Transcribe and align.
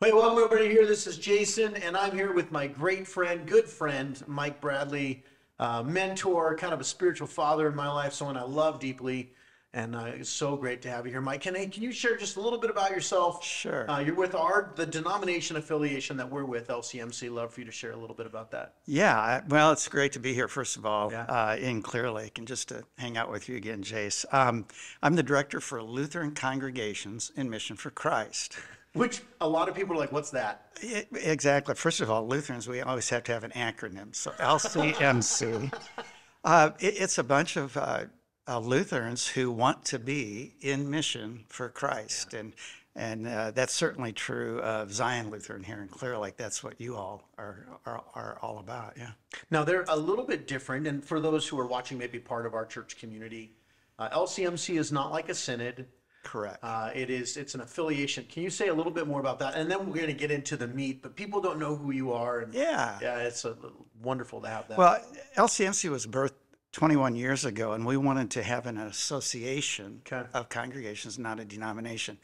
Hey, 0.00 0.12
welcome 0.12 0.42
everybody 0.44 0.68
here. 0.70 0.86
This 0.86 1.06
is 1.06 1.16
Jason, 1.16 1.74
and 1.76 1.96
I'm 1.96 2.12
here 2.12 2.32
with 2.34 2.52
my 2.52 2.66
great 2.66 3.08
friend, 3.08 3.46
good 3.46 3.66
friend, 3.66 4.22
Mike 4.26 4.60
Bradley, 4.60 5.24
uh, 5.58 5.82
mentor, 5.82 6.54
kind 6.56 6.74
of 6.74 6.80
a 6.80 6.84
spiritual 6.84 7.26
father 7.26 7.66
in 7.66 7.74
my 7.74 7.88
life, 7.90 8.12
someone 8.12 8.36
I 8.36 8.42
love 8.42 8.78
deeply. 8.78 9.32
And 9.72 9.96
uh, 9.96 10.04
it's 10.14 10.28
so 10.30 10.54
great 10.56 10.82
to 10.82 10.90
have 10.90 11.06
you 11.06 11.12
here, 11.12 11.20
Mike. 11.22 11.40
Can, 11.42 11.54
can 11.70 11.82
you 11.82 11.92
share 11.92 12.16
just 12.16 12.36
a 12.36 12.40
little 12.40 12.58
bit 12.58 12.68
about 12.70 12.90
yourself? 12.90 13.42
Sure. 13.44 13.90
Uh, 13.90 14.00
you're 14.00 14.14
with 14.14 14.34
our 14.34 14.72
the 14.76 14.84
denomination 14.86 15.56
affiliation 15.56 16.16
that 16.18 16.30
we're 16.30 16.44
with, 16.44 16.68
LCMC. 16.68 17.30
Love 17.30 17.52
for 17.52 17.60
you 17.60 17.66
to 17.66 17.72
share 17.72 17.92
a 17.92 17.96
little 17.96 18.16
bit 18.16 18.26
about 18.26 18.50
that. 18.52 18.74
Yeah, 18.86 19.18
I- 19.18 19.42
well, 19.48 19.72
it's 19.72 19.88
great 19.88 20.12
to 20.12 20.18
be 20.20 20.34
here, 20.34 20.48
first 20.48 20.76
of 20.76 20.84
all, 20.86 21.10
Yeah. 21.10 21.22
uh, 21.24 21.56
in 21.58 21.80
Clear 21.82 22.10
Lake, 22.10 22.36
and 22.38 22.46
just 22.46 22.68
to 22.68 22.84
hang 22.98 23.16
out 23.16 23.30
with 23.30 23.48
you 23.48 23.56
again, 23.56 23.82
Jace. 23.82 24.24
Um, 24.32 24.66
I'm 25.02 25.14
the 25.16 25.22
director 25.22 25.60
for 25.60 25.82
Lutheran 25.82 26.32
Congregations 26.32 27.32
in 27.34 27.48
Mission 27.50 27.76
for 27.76 27.90
Christ. 27.90 28.58
Which 28.96 29.22
a 29.40 29.48
lot 29.48 29.68
of 29.68 29.74
people 29.74 29.94
are 29.94 29.98
like, 29.98 30.12
"What's 30.12 30.30
that?" 30.30 30.78
I- 30.82 31.06
exactly. 31.12 31.74
First 31.74 32.00
of 32.00 32.10
all, 32.10 32.26
Lutherans, 32.26 32.68
we 32.68 32.80
always 32.80 33.08
have 33.10 33.24
to 33.24 33.32
have 33.32 33.44
an 33.44 33.52
acronym. 33.52 34.14
So 34.14 34.30
LCMC. 34.32 35.72
uh, 36.44 36.70
it, 36.80 36.94
it's 36.98 37.18
a 37.18 37.24
bunch 37.24 37.56
of 37.56 37.76
uh, 37.76 38.04
uh, 38.48 38.58
Lutherans 38.58 39.26
who 39.26 39.50
want 39.50 39.84
to 39.86 39.98
be 39.98 40.54
in 40.60 40.90
mission 40.90 41.44
for 41.48 41.68
Christ. 41.68 42.34
And, 42.34 42.54
and 42.94 43.26
uh, 43.26 43.50
that's 43.50 43.74
certainly 43.74 44.12
true 44.12 44.60
of 44.60 44.92
Zion 44.92 45.30
Lutheran 45.30 45.62
here 45.62 45.82
in 45.82 45.88
Clear 45.88 46.16
Lake. 46.16 46.36
That's 46.36 46.62
what 46.62 46.80
you 46.80 46.96
all 46.96 47.28
are, 47.36 47.66
are, 47.84 48.04
are 48.14 48.38
all 48.40 48.58
about. 48.58 48.94
Yeah. 48.96 49.10
Now 49.50 49.64
they're 49.64 49.84
a 49.88 49.96
little 49.96 50.24
bit 50.24 50.46
different, 50.46 50.86
and 50.86 51.04
for 51.04 51.20
those 51.20 51.46
who 51.46 51.58
are 51.58 51.66
watching, 51.66 51.98
maybe 51.98 52.18
part 52.18 52.46
of 52.46 52.54
our 52.54 52.64
church 52.64 52.98
community, 52.98 53.52
uh, 53.98 54.08
LCMC 54.10 54.78
is 54.78 54.92
not 54.92 55.10
like 55.10 55.28
a 55.28 55.34
synod. 55.34 55.86
Correct. 56.26 56.58
Uh, 56.60 56.90
it 56.92 57.08
is 57.08 57.36
it's 57.36 57.54
an 57.54 57.60
affiliation. 57.60 58.24
Can 58.28 58.42
you 58.42 58.50
say 58.50 58.66
a 58.66 58.74
little 58.74 58.90
bit 58.90 59.06
more 59.06 59.20
about 59.20 59.38
that? 59.38 59.54
And 59.54 59.70
then 59.70 59.86
we're 59.86 59.94
going 59.94 60.08
to 60.08 60.12
get 60.12 60.32
into 60.32 60.56
the 60.56 60.66
meat, 60.66 61.00
but 61.00 61.14
people 61.14 61.40
don't 61.40 61.58
know 61.60 61.76
who 61.76 61.92
you 61.92 62.12
are. 62.12 62.40
And 62.40 62.52
Yeah. 62.52 62.98
yeah, 63.00 63.18
it's 63.18 63.44
a, 63.44 63.56
wonderful 64.02 64.40
to 64.40 64.48
have 64.48 64.66
that. 64.68 64.76
Well, 64.76 65.00
LCMC 65.36 65.88
was 65.88 66.04
birthed 66.06 66.32
21 66.72 67.14
years 67.14 67.44
ago, 67.44 67.72
and 67.72 67.86
we 67.86 67.96
wanted 67.96 68.30
to 68.32 68.42
have 68.42 68.66
an 68.66 68.76
association 68.76 70.02
Okay. 70.04 70.26
of 70.34 70.48
congregations, 70.48 71.16
not 71.16 71.38
a 71.38 71.44
denomination. 71.44 72.18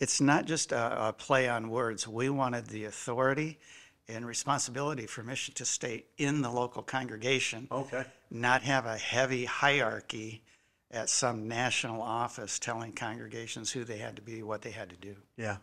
It's 0.00 0.20
not 0.20 0.46
just 0.46 0.72
a, 0.72 1.08
a 1.08 1.12
play 1.12 1.46
on 1.48 1.68
words. 1.68 2.08
We 2.08 2.30
wanted 2.30 2.66
the 2.68 2.86
authority 2.86 3.58
and 4.08 4.26
responsibility 4.26 5.06
for 5.06 5.22
mission 5.22 5.52
to 5.54 5.64
stay 5.66 6.06
in 6.16 6.40
the 6.40 6.50
local 6.50 6.82
congregation, 6.82 7.68
okay. 7.70 8.04
not 8.30 8.62
have 8.62 8.86
a 8.86 8.96
heavy 8.96 9.44
hierarchy 9.44 10.42
at 10.92 11.08
some 11.08 11.48
national 11.48 12.02
office 12.02 12.58
telling 12.58 12.92
congregations 12.92 13.70
who 13.72 13.84
they 13.84 13.96
had 13.98 14.16
to 14.16 14.22
be, 14.22 14.42
what 14.42 14.62
they 14.62 14.70
had 14.70 14.90
to 14.90 14.96
do. 14.96 15.14
Yeah, 15.36 15.56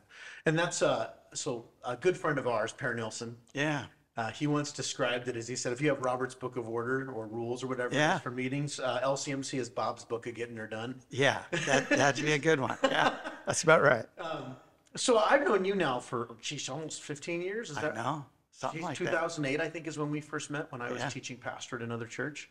and 0.46 0.58
that's 0.58 0.82
uh 0.82 1.12
so 1.34 1.66
a 1.86 1.96
good 1.96 2.18
friend 2.18 2.40
of 2.40 2.48
ours, 2.48 2.72
Per 2.74 2.94
Nilsson. 2.94 3.38
Yeah. 3.54 3.86
Uh, 4.18 4.30
he 4.32 4.48
once 4.48 4.74
described 4.74 5.30
it 5.30 5.38
as 5.38 5.48
he 5.48 5.56
said, 5.56 5.72
if 5.72 5.80
you 5.80 5.88
have 5.88 6.02
Robert's 6.02 6.36
Book 6.36 6.58
of 6.58 6.68
Order 6.68 7.10
or 7.12 7.26
rules 7.28 7.64
or 7.64 7.68
whatever 7.68 7.96
Yeah. 7.96 8.18
for 8.20 8.32
meetings, 8.32 8.78
uh, 8.78 9.00
LCMC 9.02 9.60
is 9.60 9.70
Bob's 9.70 10.04
book 10.04 10.28
of 10.28 10.36
getting 10.36 10.58
her 10.58 10.68
done. 10.68 11.00
Yeah, 11.10 11.44
that, 11.52 11.88
that'd 11.88 12.26
be 12.26 12.34
a 12.34 12.38
good 12.38 12.60
one. 12.60 12.78
Yeah, 12.84 13.16
that's 13.46 13.64
about 13.64 13.82
right. 13.82 14.06
So 14.96 15.20
I've 15.20 15.44
known 15.46 15.64
you 15.66 15.76
now 15.76 16.00
for 16.00 16.36
geez, 16.42 16.68
almost 16.68 17.04
15 17.04 17.42
years. 17.42 17.70
Is 17.70 17.78
I 17.78 17.82
that 17.84 17.96
know, 17.96 18.26
something 18.52 18.80
Geez, 18.80 18.86
like 18.88 18.98
that. 18.98 19.12
2008, 19.12 19.62
I 19.62 19.70
think, 19.70 19.86
is 19.86 20.00
when 20.00 20.10
we 20.10 20.20
first 20.20 20.50
met 20.50 20.70
when 20.72 20.82
I 20.82 20.92
was 20.92 21.00
Yeah. 21.02 21.10
teaching 21.10 21.38
pastor 21.38 21.76
at 21.76 21.84
another 21.84 22.08
church. 22.08 22.50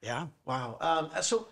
Yeah. 0.00 0.28
Wow. 0.46 0.78
Um, 0.80 1.10
so 1.22 1.48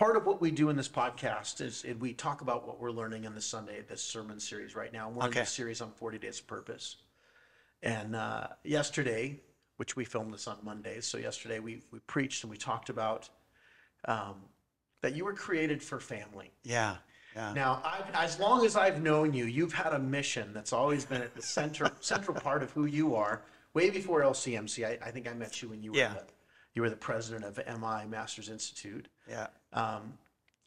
part 0.00 0.16
of 0.16 0.24
what 0.24 0.40
we 0.40 0.50
do 0.50 0.70
in 0.70 0.76
this 0.76 0.88
podcast 0.88 1.60
is 1.60 1.84
we 2.00 2.14
talk 2.14 2.40
about 2.40 2.66
what 2.66 2.80
we're 2.80 2.90
learning 2.90 3.24
in 3.24 3.34
the 3.34 3.40
Sunday, 3.40 3.82
this 3.86 4.02
sermon 4.02 4.40
series 4.40 4.74
right 4.74 4.90
now. 4.94 5.10
We're 5.10 5.24
in 5.24 5.28
Okay. 5.28 5.40
this 5.40 5.50
series 5.50 5.82
on 5.82 5.90
40 5.90 6.16
Days 6.18 6.40
of 6.40 6.46
Purpose. 6.46 6.96
And 7.82 8.16
uh, 8.16 8.46
yesterday, 8.64 9.40
which 9.76 9.96
we 9.96 10.06
filmed 10.06 10.32
this 10.32 10.48
on 10.48 10.56
Mondays, 10.62 11.04
so 11.04 11.18
yesterday 11.18 11.58
we, 11.58 11.82
we 11.90 11.98
preached 12.06 12.42
and 12.44 12.50
we 12.50 12.56
talked 12.56 12.88
about 12.88 13.28
um, 14.06 14.36
that 15.02 15.14
you 15.14 15.26
were 15.26 15.34
created 15.34 15.82
for 15.82 16.00
family. 16.00 16.50
Yeah. 16.64 16.96
Yeah. 17.36 17.52
Now, 17.52 17.82
I've, 17.84 18.14
as 18.14 18.40
long 18.40 18.64
as 18.64 18.76
I've 18.76 19.02
known 19.02 19.34
you, 19.34 19.44
you've 19.44 19.74
had 19.74 19.92
a 19.92 19.98
mission 19.98 20.54
that's 20.54 20.72
always 20.72 21.04
been 21.04 21.20
at 21.20 21.34
the 21.34 21.42
center 21.42 21.90
central 22.00 22.40
part 22.40 22.62
of 22.62 22.70
who 22.70 22.86
you 22.86 23.14
are. 23.16 23.42
Way 23.74 23.90
before 23.90 24.22
LCMC, 24.22 24.86
I, 24.86 25.08
I 25.08 25.10
think 25.10 25.28
I 25.28 25.34
met 25.34 25.60
you 25.60 25.68
when 25.68 25.82
you 25.82 25.92
were 25.92 25.98
Yeah. 25.98 26.14
You 26.74 26.82
were 26.82 26.90
the 26.90 26.96
president 26.96 27.44
of 27.44 27.56
MI 27.66 28.06
Masters 28.08 28.48
Institute, 28.48 29.08
Yeah. 29.28 29.48
um, 29.72 30.16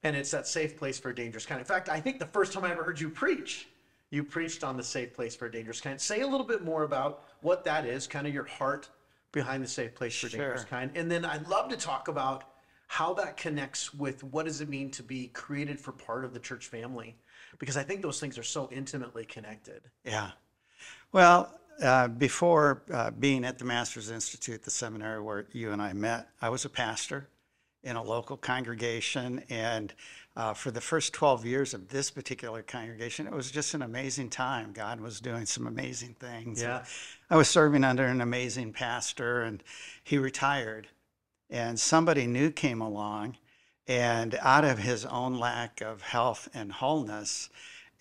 and 0.03 0.15
it's 0.15 0.31
that 0.31 0.47
safe 0.47 0.77
place 0.77 0.99
for 0.99 1.09
a 1.09 1.15
dangerous 1.15 1.45
kind. 1.45 1.59
In 1.59 1.65
fact, 1.65 1.89
I 1.89 1.99
think 1.99 2.19
the 2.19 2.25
first 2.27 2.51
time 2.53 2.65
I 2.65 2.71
ever 2.71 2.83
heard 2.83 2.99
you 2.99 3.09
preach, 3.09 3.67
you 4.09 4.23
preached 4.23 4.63
on 4.63 4.75
the 4.77 4.83
safe 4.83 5.13
place 5.13 5.35
for 5.35 5.45
a 5.45 5.51
dangerous 5.51 5.79
kind. 5.81 5.99
Say 5.99 6.21
a 6.21 6.27
little 6.27 6.45
bit 6.45 6.63
more 6.63 6.83
about 6.83 7.23
what 7.41 7.63
that 7.63 7.85
is, 7.85 8.05
kind 8.05 8.27
of 8.27 8.33
your 8.33 8.43
heart 8.45 8.89
behind 9.31 9.63
the 9.63 9.67
safe 9.67 9.95
place 9.95 10.17
for 10.19 10.27
a 10.27 10.29
dangerous 10.29 10.65
kind, 10.65 10.91
and 10.95 11.09
then 11.09 11.25
I'd 11.25 11.47
love 11.47 11.69
to 11.69 11.77
talk 11.77 12.07
about 12.09 12.43
how 12.87 13.13
that 13.15 13.37
connects 13.37 13.93
with 13.93 14.23
what 14.25 14.45
does 14.45 14.61
it 14.61 14.69
mean 14.69 14.91
to 14.91 15.01
be 15.01 15.27
created 15.29 15.79
for 15.79 15.91
part 15.93 16.23
of 16.25 16.33
the 16.33 16.39
church 16.39 16.67
family 16.67 17.15
because 17.57 17.75
i 17.75 17.81
think 17.81 18.03
those 18.03 18.19
things 18.19 18.37
are 18.37 18.43
so 18.43 18.69
intimately 18.71 19.25
connected 19.25 19.81
Yeah. 20.03 20.31
Well, 21.11 21.59
uh, 21.81 22.07
before 22.07 22.83
uh, 22.91 23.11
being 23.11 23.45
at 23.45 23.57
the 23.57 23.65
Masters 23.65 24.09
Institute, 24.09 24.63
the 24.63 24.71
seminary 24.71 25.21
where 25.21 25.45
you 25.51 25.71
and 25.71 25.81
I 25.81 25.93
met, 25.93 26.29
I 26.41 26.49
was 26.49 26.65
a 26.65 26.69
pastor 26.69 27.27
in 27.83 27.95
a 27.95 28.03
local 28.03 28.37
congregation. 28.37 29.43
And 29.49 29.93
uh, 30.35 30.53
for 30.53 30.71
the 30.71 30.81
first 30.81 31.13
12 31.13 31.45
years 31.45 31.73
of 31.73 31.89
this 31.89 32.09
particular 32.09 32.63
congregation, 32.63 33.27
it 33.27 33.33
was 33.33 33.51
just 33.51 33.73
an 33.73 33.81
amazing 33.81 34.29
time. 34.29 34.71
God 34.73 34.99
was 34.99 35.19
doing 35.19 35.45
some 35.45 35.67
amazing 35.67 36.15
things. 36.19 36.61
Yeah. 36.61 36.85
I 37.29 37.35
was 37.35 37.49
serving 37.49 37.83
under 37.83 38.05
an 38.05 38.21
amazing 38.21 38.73
pastor, 38.73 39.41
and 39.41 39.61
he 40.03 40.17
retired. 40.17 40.87
And 41.49 41.79
somebody 41.79 42.25
new 42.25 42.49
came 42.49 42.81
along, 42.81 43.37
and 43.87 44.37
out 44.41 44.63
of 44.63 44.79
his 44.79 45.05
own 45.05 45.37
lack 45.37 45.81
of 45.81 46.01
health 46.01 46.47
and 46.53 46.71
wholeness, 46.71 47.49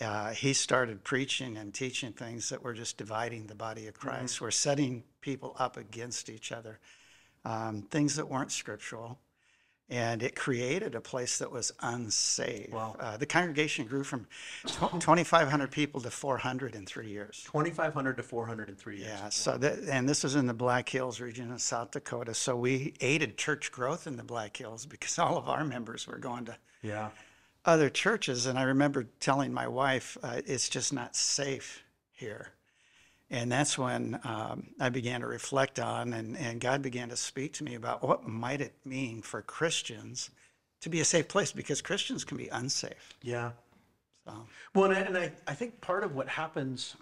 uh, 0.02 0.30
he 0.30 0.52
started 0.52 1.04
preaching 1.04 1.56
and 1.56 1.72
teaching 1.72 2.12
things 2.12 2.48
that 2.48 2.62
were 2.62 2.72
just 2.72 2.96
dividing 2.96 3.46
the 3.46 3.54
body 3.54 3.86
of 3.86 3.94
Christ. 3.94 4.40
We're 4.40 4.50
setting 4.50 5.04
people 5.20 5.56
up 5.58 5.76
against 5.76 6.28
each 6.28 6.52
other, 6.52 6.78
um, 7.44 7.82
things 7.82 8.16
that 8.16 8.28
weren't 8.28 8.52
scriptural. 8.52 9.18
And 9.91 10.22
it 10.22 10.34
created 10.34 10.94
a 10.94 11.02
place 11.02 11.38
that 11.38 11.52
was 11.52 11.70
unsafe. 11.80 12.72
Wow. 12.72 12.96
Uh, 12.98 13.18
the 13.18 13.26
congregation 13.26 13.84
grew 13.84 14.04
from 14.04 14.26
tw- 14.64 14.92
2,500 14.92 15.70
people 15.70 16.00
to 16.00 16.10
400 16.10 16.74
in 16.74 16.86
three 16.86 17.10
years. 17.10 17.42
2500 17.44 18.16
to 18.16 18.22
403 18.22 18.96
years 18.96 19.06
Yeah, 19.06 19.28
so 19.28 19.58
that, 19.58 19.80
and 19.80 20.08
this 20.08 20.22
was 20.22 20.34
in 20.34 20.46
the 20.46 20.54
Black 20.54 20.88
Hills 20.88 21.20
region 21.20 21.52
of 21.52 21.60
South 21.60 21.91
Dakota. 21.91 22.32
So 22.32 22.56
we 22.56 22.94
aided 23.02 23.36
church 23.36 23.70
growth 23.70 24.06
in 24.06 24.16
the 24.16 24.24
Black 24.24 24.56
Hills 24.56 24.86
because 24.86 25.18
all 25.18 25.36
of 25.36 25.48
our 25.48 25.64
members 25.64 26.06
were 26.06 26.18
going 26.18 26.46
to 26.46 26.56
yeah 26.82 27.10
other 27.64 27.90
churches. 27.90 28.46
And 28.46 28.58
I 28.58 28.62
remember 28.62 29.06
telling 29.20 29.52
my 29.52 29.68
wife, 29.68 30.16
uh, 30.22 30.40
it's 30.46 30.68
just 30.68 30.92
not 30.92 31.16
safe 31.16 31.84
here. 32.10 32.50
And 33.30 33.50
that's 33.50 33.78
when 33.78 34.20
um, 34.24 34.68
I 34.78 34.90
began 34.90 35.22
to 35.22 35.26
reflect 35.26 35.78
on, 35.78 36.12
and, 36.12 36.36
and 36.36 36.60
God 36.60 36.82
began 36.82 37.08
to 37.08 37.16
speak 37.16 37.54
to 37.54 37.64
me 37.64 37.74
about 37.74 38.02
what 38.06 38.28
might 38.28 38.60
it 38.60 38.74
mean 38.84 39.22
for 39.22 39.40
Christians 39.40 40.30
to 40.82 40.90
be 40.90 41.00
a 41.00 41.04
safe 41.04 41.28
place 41.28 41.50
because 41.50 41.80
Christians 41.80 42.24
can 42.24 42.36
be 42.36 42.48
unsafe. 42.48 43.14
yeah 43.22 43.52
So, 44.26 44.46
well 44.74 44.90
and 44.90 44.94
I, 44.94 45.00
and 45.00 45.16
I, 45.16 45.32
I 45.46 45.54
think 45.54 45.80
part 45.80 46.04
of 46.04 46.14
what 46.14 46.28
happens 46.28 46.96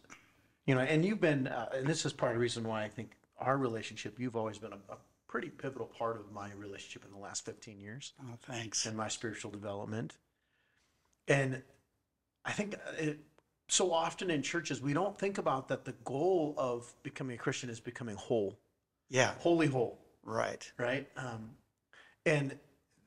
you 0.66 0.74
know 0.74 0.82
and 0.82 1.04
you've 1.04 1.20
been 1.20 1.48
uh, 1.48 1.70
and 1.74 1.86
this 1.86 2.06
is 2.06 2.12
part 2.12 2.32
of 2.32 2.36
the 2.36 2.40
reason 2.40 2.62
why 2.62 2.84
i 2.84 2.88
think 2.88 3.16
our 3.38 3.56
relationship 3.56 4.20
you've 4.20 4.36
always 4.36 4.58
been 4.58 4.72
a, 4.72 4.92
a 4.92 4.96
pretty 5.30 5.48
pivotal 5.48 5.86
part 5.86 6.16
of 6.18 6.32
my 6.32 6.50
relationship 6.58 7.04
in 7.04 7.12
the 7.12 7.18
last 7.18 7.44
15 7.44 7.80
years 7.80 8.12
oh, 8.22 8.34
thanks. 8.42 8.84
and 8.84 8.96
my 8.96 9.06
spiritual 9.06 9.50
development. 9.50 10.16
And 11.30 11.62
I 12.44 12.52
think 12.52 12.74
it, 12.98 13.20
so 13.68 13.92
often 13.92 14.30
in 14.30 14.42
churches, 14.42 14.82
we 14.82 14.92
don't 14.92 15.16
think 15.16 15.38
about 15.38 15.68
that 15.68 15.84
the 15.84 15.94
goal 16.04 16.54
of 16.58 16.92
becoming 17.04 17.36
a 17.36 17.38
Christian 17.38 17.70
is 17.70 17.78
becoming 17.80 18.16
whole, 18.16 18.58
Yeah, 19.08 19.32
Holy 19.38 19.68
whole, 19.68 19.98
right. 20.24 20.70
right? 20.76 21.08
Um, 21.16 21.50
and 22.26 22.58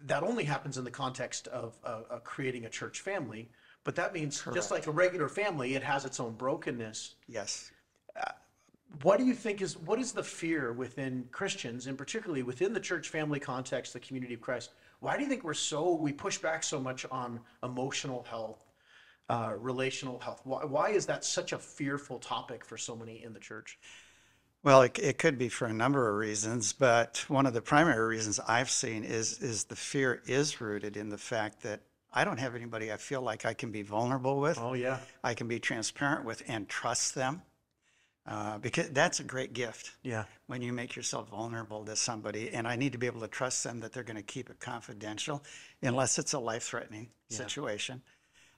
that 0.05 0.23
only 0.23 0.45
happens 0.45 0.77
in 0.77 0.85
the 0.85 0.91
context 0.91 1.47
of 1.49 1.77
uh, 1.83 2.01
uh, 2.09 2.19
creating 2.19 2.65
a 2.65 2.69
church 2.69 3.01
family. 3.01 3.49
But 3.83 3.95
that 3.95 4.13
means 4.13 4.41
Correct. 4.41 4.55
just 4.55 4.71
like 4.71 4.87
a 4.87 4.91
regular 4.91 5.27
family, 5.27 5.75
it 5.75 5.83
has 5.83 6.05
its 6.05 6.21
own 6.21 6.33
brokenness. 6.35 7.15
Yes. 7.27 7.71
What 9.01 9.17
do 9.17 9.25
you 9.25 9.33
think 9.33 9.61
is 9.61 9.75
what 9.75 9.99
is 9.99 10.11
the 10.11 10.23
fear 10.23 10.71
within 10.71 11.27
Christians, 11.31 11.87
and 11.87 11.97
particularly 11.97 12.43
within 12.43 12.73
the 12.73 12.79
church 12.79 13.09
family 13.09 13.39
context, 13.39 13.91
the 13.91 13.99
community 13.99 14.35
of 14.35 14.41
Christ? 14.41 14.69
Why 15.03 15.17
do 15.17 15.23
you 15.23 15.27
think 15.27 15.43
we're 15.43 15.53
so 15.53 15.95
we 15.95 16.13
push 16.13 16.37
back 16.37 16.63
so 16.63 16.79
much 16.79 17.05
on 17.11 17.41
emotional 17.61 18.25
health, 18.29 18.63
uh, 19.27 19.53
relational 19.59 20.17
health? 20.17 20.39
Why, 20.45 20.63
why 20.63 20.89
is 20.91 21.05
that 21.07 21.25
such 21.25 21.51
a 21.51 21.57
fearful 21.57 22.19
topic 22.19 22.63
for 22.63 22.77
so 22.77 22.95
many 22.95 23.21
in 23.21 23.33
the 23.33 23.39
church? 23.41 23.77
Well, 24.63 24.83
it, 24.83 24.97
it 24.97 25.17
could 25.17 25.37
be 25.37 25.49
for 25.49 25.65
a 25.65 25.73
number 25.73 26.09
of 26.09 26.15
reasons, 26.15 26.71
but 26.71 27.25
one 27.27 27.45
of 27.45 27.53
the 27.53 27.61
primary 27.61 28.07
reasons 28.07 28.39
I've 28.47 28.69
seen 28.69 29.03
is 29.03 29.39
is 29.39 29.65
the 29.65 29.75
fear 29.75 30.21
is 30.25 30.61
rooted 30.61 30.95
in 30.95 31.09
the 31.09 31.17
fact 31.17 31.63
that 31.63 31.81
I 32.13 32.23
don't 32.23 32.39
have 32.39 32.55
anybody 32.55 32.89
I 32.89 32.95
feel 32.95 33.21
like 33.21 33.45
I 33.45 33.53
can 33.53 33.71
be 33.71 33.81
vulnerable 33.81 34.39
with. 34.39 34.57
Oh 34.57 34.71
yeah. 34.71 34.99
I 35.21 35.33
can 35.33 35.49
be 35.49 35.59
transparent 35.59 36.23
with 36.23 36.43
and 36.47 36.69
trust 36.69 37.13
them. 37.13 37.41
Uh, 38.25 38.57
because 38.59 38.89
that's 38.91 39.19
a 39.19 39.23
great 39.23 39.51
gift 39.51 39.91
Yeah. 40.01 40.23
when 40.47 40.61
you 40.61 40.71
make 40.71 40.95
yourself 40.95 41.29
vulnerable 41.29 41.83
to 41.83 41.95
somebody. 41.95 42.51
And 42.51 42.65
I 42.65 42.77
need 42.77 42.93
to 42.93 42.97
be 42.97 43.05
able 43.07 43.19
to 43.19 43.27
trust 43.27 43.65
them 43.65 43.81
that 43.81 43.91
they're 43.91 44.03
going 44.03 44.15
to 44.15 44.23
keep 44.23 44.49
it 44.49 44.61
confidential 44.61 45.43
unless 45.81 46.17
it's 46.17 46.31
a 46.31 46.39
life 46.39 46.63
threatening 46.63 47.09
situation. 47.29 48.01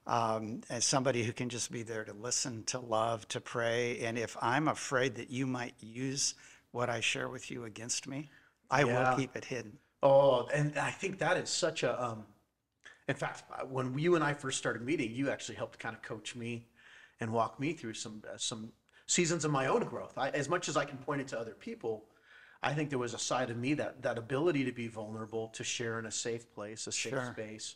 Um, 0.06 0.62
as 0.70 0.86
somebody 0.86 1.24
who 1.24 1.34
can 1.34 1.50
just 1.50 1.72
be 1.72 1.82
there 1.82 2.06
to 2.06 2.14
listen, 2.14 2.64
to 2.66 2.80
love, 2.80 3.28
to 3.30 3.42
pray. 3.42 4.02
And 4.02 4.20
if 4.20 4.38
I'm 4.40 4.68
afraid 4.68 5.16
that 5.16 5.32
you 5.32 5.48
might 5.48 5.74
use 5.80 6.36
what 6.72 6.92
I 6.92 7.00
share 7.00 7.28
with 7.28 7.50
you 7.50 7.64
against 7.64 8.08
me, 8.08 8.30
I 8.70 8.84
Yeah. 8.84 9.10
will 9.10 9.18
keep 9.18 9.36
it 9.36 9.46
hidden. 9.46 9.80
Oh, 10.04 10.46
and 10.54 10.78
I 10.78 10.92
think 10.92 11.18
that 11.20 11.38
is 11.38 11.50
such 11.50 11.82
a. 11.82 12.00
Um, 12.04 12.28
in 13.08 13.16
fact, 13.16 13.44
uh, 13.52 13.66
when 13.66 13.98
you 13.98 14.14
and 14.14 14.24
I 14.24 14.36
first 14.36 14.60
started 14.60 14.84
meeting, 14.84 15.12
you 15.12 15.32
actually 15.32 15.56
helped 15.56 15.80
kind 15.80 15.96
of 15.96 16.04
coach 16.04 16.36
me 16.36 16.68
and 17.20 17.32
walk 17.34 17.60
me 17.60 17.74
through 17.74 17.94
some 17.96 18.22
uh, 18.32 18.38
some 18.38 18.72
seasons 19.08 19.46
of 19.46 19.52
my 19.52 19.68
own 19.68 19.84
growth. 19.84 20.18
I, 20.18 20.30
as 20.30 20.50
much 20.50 20.68
as 20.70 20.78
I 20.78 20.86
can 20.86 20.98
point 20.98 21.22
it 21.22 21.28
to 21.30 21.40
other 21.40 21.54
people, 21.54 22.06
I 22.64 22.74
think 22.74 22.90
there 22.90 23.00
was 23.00 23.14
a 23.14 23.20
side 23.20 23.50
of 23.50 23.58
me 23.58 23.74
that 23.76 24.02
that 24.02 24.18
ability 24.18 24.66
to 24.66 24.72
be 24.72 24.88
vulnerable, 24.88 25.50
to 25.50 25.64
share 25.64 26.00
in 26.00 26.06
a 26.06 26.12
safe 26.12 26.52
place, 26.54 26.88
a 26.88 26.92
safe 26.92 27.12
Sure. 27.14 27.32
space. 27.34 27.76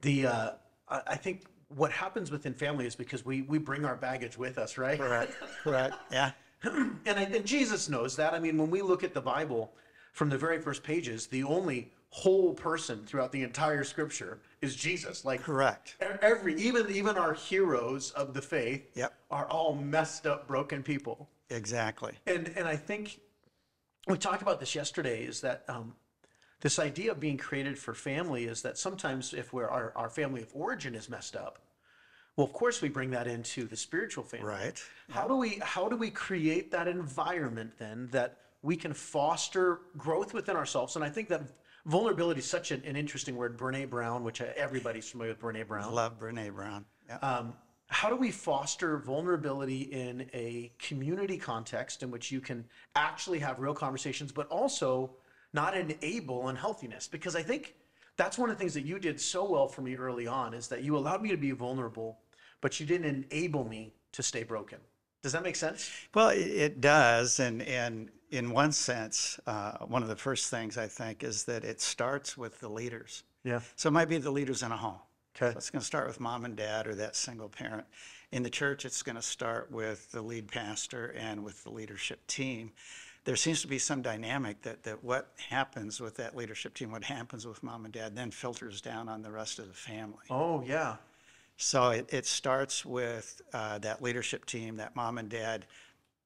The 0.00 0.26
uh, 0.26 0.50
I, 0.88 1.00
I 1.08 1.16
think 1.16 1.44
what 1.68 1.92
happens 1.92 2.30
within 2.30 2.54
family 2.54 2.86
is 2.86 2.94
because 2.94 3.24
we 3.24 3.42
we 3.42 3.58
bring 3.58 3.84
our 3.84 3.96
baggage 3.96 4.38
with 4.38 4.56
us, 4.58 4.78
right? 4.78 4.98
Correct. 4.98 5.32
Correct. 5.62 5.94
Yeah. 6.10 6.30
and, 6.64 6.98
I, 7.06 7.22
and 7.22 7.44
Jesus 7.44 7.88
knows 7.88 8.16
that. 8.16 8.32
I 8.34 8.40
mean, 8.40 8.56
when 8.58 8.70
we 8.70 8.82
look 8.82 9.04
at 9.04 9.14
the 9.14 9.20
Bible 9.20 9.72
from 10.12 10.28
the 10.30 10.38
very 10.38 10.60
first 10.60 10.82
pages, 10.82 11.26
the 11.26 11.44
only 11.44 11.92
whole 12.10 12.54
person 12.54 13.04
throughout 13.04 13.32
the 13.32 13.42
entire 13.42 13.84
Scripture 13.84 14.38
is 14.60 14.74
Jesus. 14.74 15.24
Like 15.24 15.42
Correct. 15.42 15.96
every, 16.22 16.54
even 16.60 16.90
even 16.90 17.16
our 17.16 17.34
heroes 17.34 18.10
of 18.12 18.34
the 18.34 18.42
faith 18.42 18.90
Yep. 18.94 19.12
are 19.30 19.46
all 19.46 19.74
messed 19.74 20.26
up, 20.26 20.46
broken 20.48 20.82
people. 20.82 21.28
Exactly. 21.50 22.14
And 22.26 22.52
and 22.56 22.66
I 22.66 22.76
think 22.76 23.20
we 24.06 24.16
talked 24.16 24.42
about 24.42 24.60
this 24.60 24.74
yesterday. 24.74 25.24
Is 25.24 25.40
that 25.42 25.64
um, 25.68 25.94
this 26.60 26.78
idea 26.78 27.12
of 27.12 27.20
being 27.20 27.36
created 27.36 27.78
for 27.78 27.94
family 27.94 28.44
is 28.44 28.62
that 28.62 28.78
sometimes 28.78 29.34
if 29.34 29.52
we're 29.52 29.68
our, 29.68 29.92
our 29.94 30.10
family 30.10 30.42
of 30.42 30.50
origin 30.54 30.94
is 30.94 31.08
messed 31.08 31.36
up, 31.36 31.58
well, 32.36 32.46
of 32.46 32.52
course 32.52 32.80
we 32.80 32.88
bring 32.88 33.10
that 33.10 33.26
into 33.26 33.66
the 33.66 33.76
spiritual 33.76 34.24
family. 34.24 34.46
Right. 34.46 34.82
How 35.10 35.28
do 35.28 35.36
we 35.36 35.58
how 35.62 35.88
do 35.88 35.96
we 35.96 36.10
create 36.10 36.70
that 36.70 36.88
environment 36.88 37.72
then 37.78 38.08
that 38.12 38.38
we 38.62 38.76
can 38.76 38.92
foster 38.94 39.80
growth 39.96 40.32
within 40.32 40.56
ourselves? 40.56 40.96
And 40.96 41.04
I 41.04 41.10
think 41.10 41.28
that 41.28 41.42
vulnerability 41.86 42.40
is 42.40 42.46
such 42.46 42.70
an, 42.70 42.82
an 42.84 42.96
interesting 42.96 43.36
word. 43.36 43.58
Brene 43.58 43.88
Brown, 43.88 44.24
which 44.24 44.40
uh, 44.40 44.46
everybody's 44.56 45.08
familiar 45.08 45.32
with 45.32 45.40
Brene 45.40 45.66
Brown. 45.66 45.94
Love 45.94 46.18
Brene 46.18 46.52
Brown. 46.54 46.84
Yeah. 47.08 47.16
Um, 47.18 47.54
how 47.88 48.10
do 48.10 48.16
we 48.16 48.30
foster 48.30 48.98
vulnerability 48.98 49.80
in 49.82 50.28
a 50.34 50.70
community 50.78 51.38
context 51.38 52.02
in 52.02 52.10
which 52.10 52.30
you 52.30 52.40
can 52.40 52.64
actually 52.94 53.38
have 53.38 53.58
real 53.58 53.72
conversations, 53.74 54.30
but 54.30 54.46
also 54.48 55.16
not 55.54 55.76
enable 55.76 56.48
unhealthiness? 56.48 57.08
Because 57.08 57.34
I 57.34 57.42
think 57.42 57.74
that's 58.18 58.36
one 58.36 58.50
of 58.50 58.56
the 58.56 58.60
things 58.60 58.74
that 58.74 58.84
you 58.84 58.98
did 58.98 59.18
so 59.18 59.48
well 59.48 59.68
for 59.68 59.80
me 59.80 59.96
early 59.96 60.26
on 60.26 60.52
is 60.52 60.68
that 60.68 60.82
you 60.82 60.98
allowed 60.98 61.22
me 61.22 61.30
to 61.30 61.36
be 61.38 61.52
vulnerable, 61.52 62.18
but 62.60 62.78
you 62.78 62.84
didn't 62.84 63.24
enable 63.32 63.64
me 63.64 63.94
to 64.12 64.22
stay 64.22 64.42
broken. 64.42 64.78
Does 65.22 65.32
that 65.32 65.42
make 65.42 65.56
sense? 65.56 65.90
Well, 66.14 66.30
it 66.30 66.80
does, 66.80 67.40
and 67.40 67.62
and 67.62 68.10
in 68.30 68.50
one 68.50 68.72
sense, 68.72 69.40
uh, 69.46 69.78
one 69.86 70.02
of 70.02 70.08
the 70.08 70.16
first 70.16 70.50
things 70.50 70.76
I 70.76 70.86
think 70.86 71.22
is 71.22 71.44
that 71.44 71.64
it 71.64 71.80
starts 71.80 72.36
with 72.36 72.60
the 72.60 72.68
leaders. 72.68 73.22
Yeah. 73.44 73.60
So 73.76 73.88
it 73.88 73.92
might 73.92 74.08
be 74.08 74.18
the 74.18 74.30
leaders 74.30 74.62
in 74.62 74.72
a 74.72 74.76
home. 74.76 74.98
Okay. 75.36 75.52
So 75.52 75.58
it's 75.58 75.70
going 75.70 75.80
to 75.80 75.86
start 75.86 76.06
with 76.06 76.20
mom 76.20 76.44
and 76.44 76.56
dad 76.56 76.86
or 76.86 76.94
that 76.96 77.16
single 77.16 77.48
parent. 77.48 77.86
In 78.32 78.42
the 78.42 78.50
church, 78.50 78.84
it's 78.84 79.02
going 79.02 79.16
to 79.16 79.22
start 79.22 79.70
with 79.70 80.10
the 80.12 80.20
lead 80.20 80.48
pastor 80.48 81.14
and 81.18 81.44
with 81.44 81.62
the 81.64 81.70
leadership 81.70 82.26
team. 82.26 82.72
There 83.24 83.36
seems 83.36 83.62
to 83.62 83.68
be 83.68 83.78
some 83.78 84.02
dynamic 84.02 84.62
that, 84.62 84.82
that 84.84 85.04
what 85.04 85.32
happens 85.48 86.00
with 86.00 86.16
that 86.16 86.36
leadership 86.36 86.74
team, 86.74 86.90
what 86.90 87.04
happens 87.04 87.46
with 87.46 87.62
mom 87.62 87.84
and 87.84 87.92
dad, 87.92 88.16
then 88.16 88.30
filters 88.30 88.80
down 88.80 89.08
on 89.08 89.22
the 89.22 89.30
rest 89.30 89.58
of 89.58 89.68
the 89.68 89.74
family. 89.74 90.24
Oh 90.30 90.62
yeah. 90.66 90.96
So 91.56 91.90
it, 91.90 92.12
it 92.12 92.24
starts 92.24 92.84
with 92.84 93.42
uh, 93.52 93.78
that 93.78 94.00
leadership 94.00 94.46
team, 94.46 94.76
that 94.76 94.94
mom 94.94 95.18
and 95.18 95.28
dad, 95.28 95.66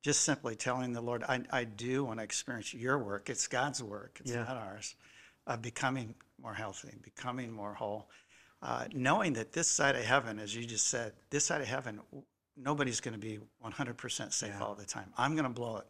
just 0.02 0.22
simply 0.22 0.56
telling 0.56 0.92
the 0.92 1.00
Lord, 1.00 1.22
I, 1.22 1.42
I 1.50 1.64
do 1.64 2.04
want 2.04 2.18
to 2.18 2.24
experience 2.24 2.74
your 2.74 2.98
work. 2.98 3.30
It's 3.30 3.46
God's 3.46 3.82
work, 3.82 4.18
it's 4.20 4.32
Yeah. 4.32 4.44
not 4.44 4.56
ours, 4.56 4.94
of 5.46 5.62
becoming 5.62 6.14
more 6.40 6.54
healthy, 6.54 6.92
becoming 7.02 7.50
more 7.52 7.74
whole. 7.74 8.08
Uh, 8.60 8.86
knowing 8.92 9.32
that 9.34 9.52
this 9.52 9.68
side 9.68 9.96
of 9.96 10.04
heaven, 10.04 10.38
as 10.38 10.54
you 10.54 10.64
just 10.64 10.88
said, 10.88 11.12
this 11.30 11.44
side 11.44 11.60
of 11.60 11.66
heaven, 11.66 12.00
nobody's 12.56 13.00
going 13.00 13.14
to 13.14 13.18
be 13.20 13.38
100% 13.64 14.32
safe 14.32 14.54
all 14.60 14.74
the 14.74 14.84
time. 14.84 15.12
I'm 15.16 15.34
going 15.34 15.44
to 15.44 15.50
blow 15.50 15.78
it. 15.78 15.86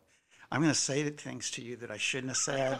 I'm 0.50 0.61
going 0.61 0.73
to 0.73 0.79
say 0.79 1.09
things 1.11 1.50
to 1.53 1.62
you 1.62 1.76
that 1.76 1.91
I 1.91 1.97
shouldn't 1.97 2.31
have 2.31 2.37
said. 2.38 2.79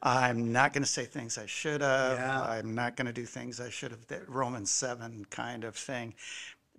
I'm 0.00 0.52
not 0.52 0.72
going 0.72 0.84
to 0.84 0.88
say 0.88 1.04
things 1.04 1.38
I 1.38 1.46
should 1.46 1.80
have. 1.80 2.18
Yeah. 2.18 2.40
I'm 2.42 2.74
not 2.74 2.96
going 2.96 3.06
to 3.06 3.12
do 3.12 3.24
things 3.26 3.60
I 3.60 3.70
should 3.70 3.90
have. 3.90 4.06
That 4.06 4.28
Romans 4.28 4.70
7 4.70 5.26
kind 5.30 5.64
of 5.64 5.74
thing. 5.74 6.14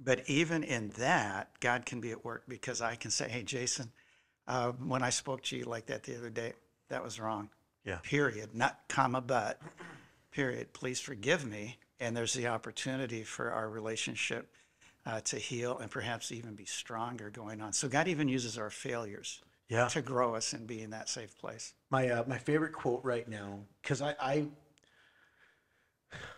But 0.02 0.30
even 0.30 0.64
in 0.64 0.90
that, 0.98 1.60
God 1.60 1.86
can 1.86 2.00
be 2.00 2.12
at 2.12 2.24
work 2.24 2.44
because 2.48 2.82
I 2.82 2.96
can 2.96 3.12
say, 3.12 3.28
hey, 3.28 3.44
Jason, 3.44 3.92
uh, 4.48 4.72
when 4.72 5.04
I 5.04 5.10
spoke 5.10 5.44
to 5.44 5.58
you 5.58 5.66
like 5.66 5.88
that 5.88 6.04
the 6.04 6.18
other 6.18 6.30
day, 6.30 6.54
that 6.90 7.04
was 7.04 7.20
wrong. 7.20 7.50
Yeah. 7.84 7.98
Period. 8.04 8.56
Not 8.56 8.80
comma, 8.88 9.22
but 9.22 9.62
period. 10.32 10.74
Please 10.74 11.00
forgive 11.00 11.46
me. 11.46 11.78
And 12.00 12.16
there's 12.16 12.34
the 12.34 12.48
opportunity 12.48 13.24
for 13.24 13.52
our 13.52 13.70
relationship 13.70 14.50
uh, 15.06 15.20
to 15.22 15.38
heal 15.38 15.78
and 15.80 15.92
perhaps 15.92 16.32
even 16.32 16.56
be 16.56 16.66
stronger 16.66 17.30
going 17.30 17.62
on. 17.62 17.74
So 17.74 17.90
God 17.90 18.08
even 18.08 18.28
uses 18.30 18.58
our 18.58 18.70
failures 18.70 19.42
Yeah. 19.68 19.88
to 19.90 20.02
grow 20.02 20.36
us 20.36 20.54
and 20.54 20.66
be 20.66 20.82
in 20.82 20.92
that 20.92 21.10
safe 21.10 21.38
place. 21.38 21.74
My 21.90 22.10
uh, 22.10 22.24
my 22.26 22.38
favorite 22.38 22.74
quote 22.74 23.04
right 23.04 23.28
now, 23.28 23.60
because 23.82 24.02
I, 24.02 24.16
I 24.20 24.46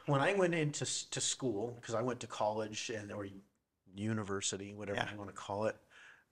when 0.06 0.20
I 0.22 0.34
went 0.34 0.54
into 0.56 0.86
to 1.12 1.22
school, 1.22 1.78
because 1.80 1.96
I 1.96 2.02
went 2.02 2.20
to 2.22 2.28
college 2.28 2.90
and 2.90 3.12
or 3.12 3.28
university, 3.96 4.74
whatever 4.74 4.98
Yeah. 4.98 5.12
you 5.12 5.18
want 5.18 5.30
to 5.30 5.36
call 5.36 5.66
it, 5.66 5.76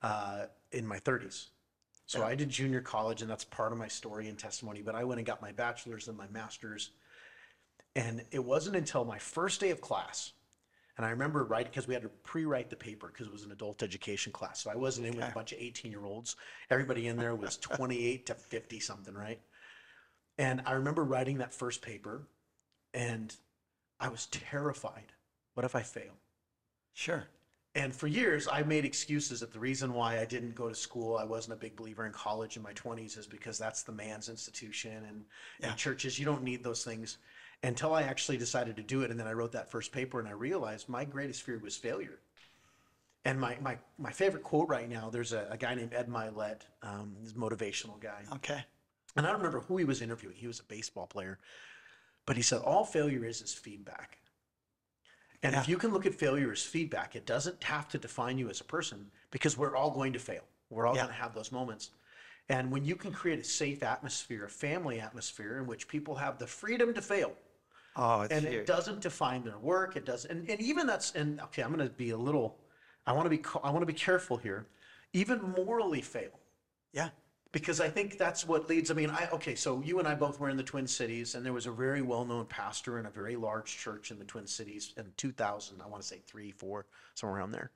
uh, 0.02 0.46
in 0.72 0.86
my 0.86 0.98
30s. 0.98 1.50
So 2.06 2.20
Yeah. 2.20 2.26
I 2.26 2.34
did 2.34 2.48
junior 2.48 2.80
college, 2.80 3.22
and 3.22 3.30
that's 3.30 3.44
part 3.44 3.72
of 3.72 3.78
my 3.78 3.88
story 3.88 4.28
and 4.28 4.38
testimony. 4.38 4.82
But 4.82 4.94
I 4.94 5.04
went 5.04 5.18
and 5.18 5.26
got 5.26 5.40
my 5.42 5.52
bachelor's 5.52 6.08
and 6.08 6.16
my 6.18 6.26
master's, 6.28 6.90
and 7.96 8.24
it 8.30 8.38
wasn't 8.44 8.76
until 8.76 9.04
my 9.04 9.18
first 9.18 9.60
day 9.60 9.70
of 9.70 9.80
class. 9.80 10.32
And 10.96 11.06
I 11.06 11.10
remember 11.10 11.44
writing 11.44 11.70
because 11.70 11.86
we 11.88 11.94
had 11.94 12.02
to 12.02 12.08
pre-write 12.10 12.68
the 12.68 12.76
paper 12.76 13.08
because 13.08 13.26
it 13.26 13.32
was 13.32 13.44
an 13.44 13.52
adult 13.52 13.82
education 13.82 14.32
class. 14.32 14.60
So 14.60 14.70
I 14.70 14.74
wasn't 14.76 15.06
in 15.06 15.16
with 15.16 15.24
a 15.26 15.32
bunch 15.32 15.52
of 15.52 15.58
18-year-olds. 15.58 16.36
Everybody 16.68 17.06
in 17.08 17.16
there 17.16 17.34
was 17.34 17.56
28 17.58 18.26
to 18.26 18.34
50 18.34 18.80
something, 18.80 19.14
right? 19.14 19.40
And 20.36 20.60
I 20.66 20.72
remember 20.72 21.04
writing 21.04 21.38
that 21.38 21.54
first 21.54 21.80
paper, 21.80 22.28
and 22.92 23.34
I 23.98 24.08
was 24.08 24.26
terrified. 24.26 25.12
What 25.54 25.64
if 25.64 25.74
I 25.74 25.82
fail? 25.82 26.12
Sure. 26.92 27.28
And 27.76 27.94
for 27.94 28.08
years, 28.08 28.48
I 28.50 28.64
made 28.64 28.84
excuses 28.84 29.40
that 29.40 29.52
the 29.52 29.60
reason 29.60 29.92
why 29.94 30.18
I 30.18 30.24
didn't 30.24 30.56
go 30.56 30.68
to 30.68 30.74
school, 30.74 31.16
I 31.16 31.24
wasn't 31.24 31.54
a 31.54 31.60
big 31.60 31.76
believer 31.76 32.04
in 32.04 32.12
college 32.12 32.56
in 32.56 32.62
my 32.62 32.72
20s, 32.72 33.16
is 33.16 33.26
because 33.28 33.58
that's 33.58 33.84
the 33.84 33.92
man's 33.92 34.28
institution 34.28 35.04
and, 35.08 35.24
Yeah. 35.60 35.68
and 35.68 35.76
churches, 35.76 36.18
you 36.18 36.24
don't 36.24 36.42
need 36.42 36.64
those 36.64 36.82
things. 36.84 37.18
Until 37.62 37.94
I 37.94 38.02
actually 38.02 38.38
decided 38.38 38.74
to 38.76 38.82
do 38.82 39.02
it. 39.02 39.10
And 39.10 39.20
then 39.20 39.26
I 39.28 39.32
wrote 39.34 39.52
that 39.52 39.70
first 39.70 39.92
paper 39.92 40.18
and 40.18 40.26
I 40.28 40.32
realized 40.32 40.88
my 40.88 41.04
greatest 41.04 41.42
fear 41.42 41.58
was 41.58 41.76
failure. 41.76 42.18
And 43.24 43.38
my, 43.38 43.56
my, 43.60 43.76
my 43.98 44.10
favorite 44.10 44.42
quote 44.42 44.68
right 44.68 44.88
now, 44.88 45.10
there's 45.10 45.32
a, 45.32 45.46
a 45.50 45.58
guy 45.58 45.74
named 45.74 45.92
Ed 45.94 46.08
Mylett, 46.08 46.62
um, 46.82 47.14
he's 47.20 47.32
a 47.32 47.34
motivational 47.34 48.00
guy. 48.00 48.24
Okay. 48.36 48.64
And 49.14 49.26
I 49.26 49.30
don't 49.30 49.38
remember 49.38 49.60
who 49.60 49.76
he 49.76 49.84
was 49.84 50.00
interviewing. 50.00 50.36
He 50.36 50.46
was 50.46 50.58
a 50.58 50.64
baseball 50.64 51.06
player. 51.06 51.38
But 52.26 52.36
he 52.36 52.42
said, 52.42 52.62
all 52.62 52.84
failure 52.84 53.24
is 53.24 53.42
is 53.42 53.52
feedback. 53.52 54.19
And 55.42 55.54
if 55.54 55.68
you 55.68 55.78
can 55.78 55.92
look 55.92 56.06
at 56.06 56.14
failure 56.14 56.52
as 56.52 56.62
feedback, 56.62 57.16
it 57.16 57.24
doesn't 57.26 57.62
have 57.64 57.88
to 57.88 57.98
define 57.98 58.36
you 58.38 58.50
as 58.50 58.60
a 58.60 58.64
person 58.64 59.10
because 59.30 59.56
we're 59.56 59.74
all 59.74 59.90
going 59.90 60.12
to 60.12 60.18
fail. 60.18 60.42
We're 60.68 60.86
all 60.86 60.94
Yeah. 60.94 61.02
going 61.02 61.14
to 61.14 61.20
have 61.20 61.34
those 61.34 61.50
moments. 61.50 61.90
And 62.48 62.70
when 62.70 62.84
you 62.84 62.96
can 62.96 63.12
create 63.12 63.38
a 63.38 63.44
safe 63.44 63.82
atmosphere, 63.82 64.44
a 64.44 64.48
family 64.48 65.00
atmosphere 65.00 65.58
in 65.58 65.66
which 65.66 65.88
people 65.88 66.14
have 66.16 66.38
the 66.38 66.46
freedom 66.46 66.92
to 66.94 67.00
fail, 67.02 67.32
Oh, 67.96 68.22
it's 68.22 68.32
and 68.34 68.44
huge. 68.44 68.52
it 68.54 68.66
doesn't 68.66 69.00
define 69.00 69.42
their 69.44 69.58
work, 69.58 69.96
it 69.96 70.04
doesn't, 70.04 70.30
and, 70.30 70.48
and 70.48 70.60
even 70.60 70.86
that's, 70.86 71.12
and 71.12 71.40
okay, 71.40 71.62
I'm 71.62 71.72
going 71.74 71.86
to 71.86 71.92
be 71.94 72.10
a 72.10 72.16
little, 72.16 72.56
I 73.06 73.12
want 73.12 73.26
to 73.26 73.30
be, 73.30 73.42
I 73.64 73.70
want 73.70 73.82
to 73.82 73.86
be 73.86 73.92
careful 73.92 74.36
here, 74.36 74.66
even 75.12 75.40
morally 75.42 76.00
fail 76.00 76.30
yeah. 76.92 77.10
Because 77.52 77.80
I 77.80 77.88
think 77.88 78.18
that's 78.18 78.46
what 78.46 78.68
leads. 78.68 78.90
I 78.90 78.94
mean, 78.94 79.10
I 79.10 79.28
okay, 79.32 79.54
so 79.54 79.80
you 79.84 79.98
and 79.98 80.06
I 80.06 80.14
both 80.14 80.38
were 80.38 80.48
in 80.48 80.56
the 80.56 80.62
Twin 80.62 80.86
Cities, 80.86 81.34
and 81.34 81.44
there 81.44 81.52
was 81.52 81.66
a 81.66 81.72
very 81.72 82.02
well-known 82.02 82.46
pastor 82.46 82.98
in 82.98 83.06
a 83.06 83.10
very 83.10 83.36
large 83.36 83.76
church 83.76 84.10
in 84.10 84.18
the 84.18 84.24
Twin 84.24 84.46
Cities 84.46 84.92
in 84.96 85.06
2000. 85.16 85.82
I 85.82 85.86
want 85.86 86.02
to 86.02 86.08
say 86.08 86.20
three, 86.26 86.50
four, 86.52 86.86
somewhere 87.14 87.38
around 87.38 87.52
there, 87.52 87.70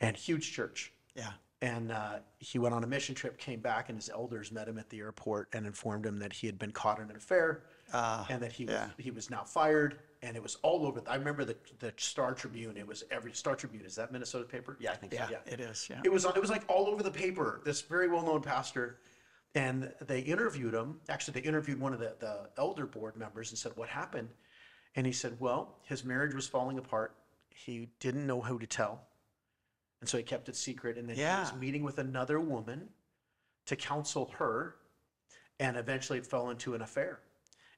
and 0.00 0.16
huge 0.16 0.52
church. 0.52 0.92
Yeah. 1.14 1.32
And 1.62 1.90
uh, 1.90 2.18
he 2.38 2.58
went 2.58 2.74
on 2.74 2.84
a 2.84 2.86
mission 2.86 3.14
trip, 3.14 3.38
came 3.38 3.60
back, 3.60 3.88
and 3.88 3.96
his 3.96 4.10
elders 4.10 4.52
met 4.52 4.68
him 4.68 4.78
at 4.78 4.90
the 4.90 4.98
airport 4.98 5.48
and 5.54 5.66
informed 5.66 6.04
him 6.04 6.18
that 6.18 6.34
he 6.34 6.46
had 6.46 6.58
been 6.58 6.70
caught 6.70 6.98
in 6.98 7.08
an 7.08 7.16
affair 7.16 7.62
Ah, 7.92 8.26
and 8.28 8.42
that 8.42 8.52
he 8.52 8.64
was 8.64 8.80
he 8.98 9.10
was 9.10 9.30
now 9.30 9.44
fired, 9.44 9.98
and 10.26 10.36
it 10.36 10.42
was 10.42 10.56
all 10.62 10.84
over. 10.86 11.00
I 11.06 11.14
remember 11.14 11.44
the 11.44 11.56
the 11.78 11.92
Star 11.96 12.34
Tribune. 12.34 12.76
It 12.76 12.86
was 12.86 13.04
every 13.10 13.32
Star 13.32 13.54
Tribune. 13.54 13.84
Is 13.84 13.94
that 13.94 14.12
Minnesota 14.12 14.44
paper? 14.44 14.76
Yeah, 14.80 14.92
I 14.92 14.96
think 14.96 15.12
Yeah, 15.12 15.26
so. 15.26 15.32
Yeah, 15.32 15.52
it 15.52 15.60
is. 15.60 15.86
Yeah. 15.88 16.00
it 16.04 16.12
was 16.12 16.24
it 16.24 16.40
was 16.40 16.50
like 16.50 16.64
all 16.68 16.88
over 16.88 17.02
the 17.02 17.10
paper. 17.10 17.60
This 17.64 17.80
very 17.82 18.08
well 18.08 18.22
known 18.22 18.42
pastor, 18.42 18.98
and 19.54 19.92
they 20.00 20.20
interviewed 20.20 20.74
him. 20.74 21.00
Actually, 21.08 21.40
they 21.40 21.46
interviewed 21.46 21.80
one 21.80 21.92
of 21.92 22.00
the 22.00 22.16
the 22.18 22.50
elder 22.58 22.86
board 22.86 23.16
members 23.16 23.50
and 23.50 23.58
said, 23.58 23.72
"What 23.76 23.88
happened?" 23.88 24.28
And 24.96 25.06
he 25.06 25.12
said, 25.12 25.38
"Well, 25.38 25.78
his 25.84 26.04
marriage 26.04 26.34
was 26.34 26.48
falling 26.48 26.78
apart. 26.78 27.14
He 27.50 27.88
didn't 28.00 28.26
know 28.26 28.40
who 28.40 28.58
to 28.58 28.66
tell, 28.66 29.06
and 30.00 30.08
so 30.08 30.18
he 30.18 30.24
kept 30.24 30.48
it 30.48 30.56
secret. 30.56 30.98
And 30.98 31.08
then 31.08 31.16
he 31.16 31.22
was 31.22 31.54
meeting 31.54 31.84
with 31.84 31.98
another 31.98 32.40
woman 32.40 32.88
to 33.66 33.76
counsel 33.76 34.32
her, 34.38 34.76
and 35.60 35.76
eventually 35.76 36.18
it 36.18 36.26
fell 36.26 36.50
into 36.50 36.74
an 36.74 36.82
affair. 36.82 37.20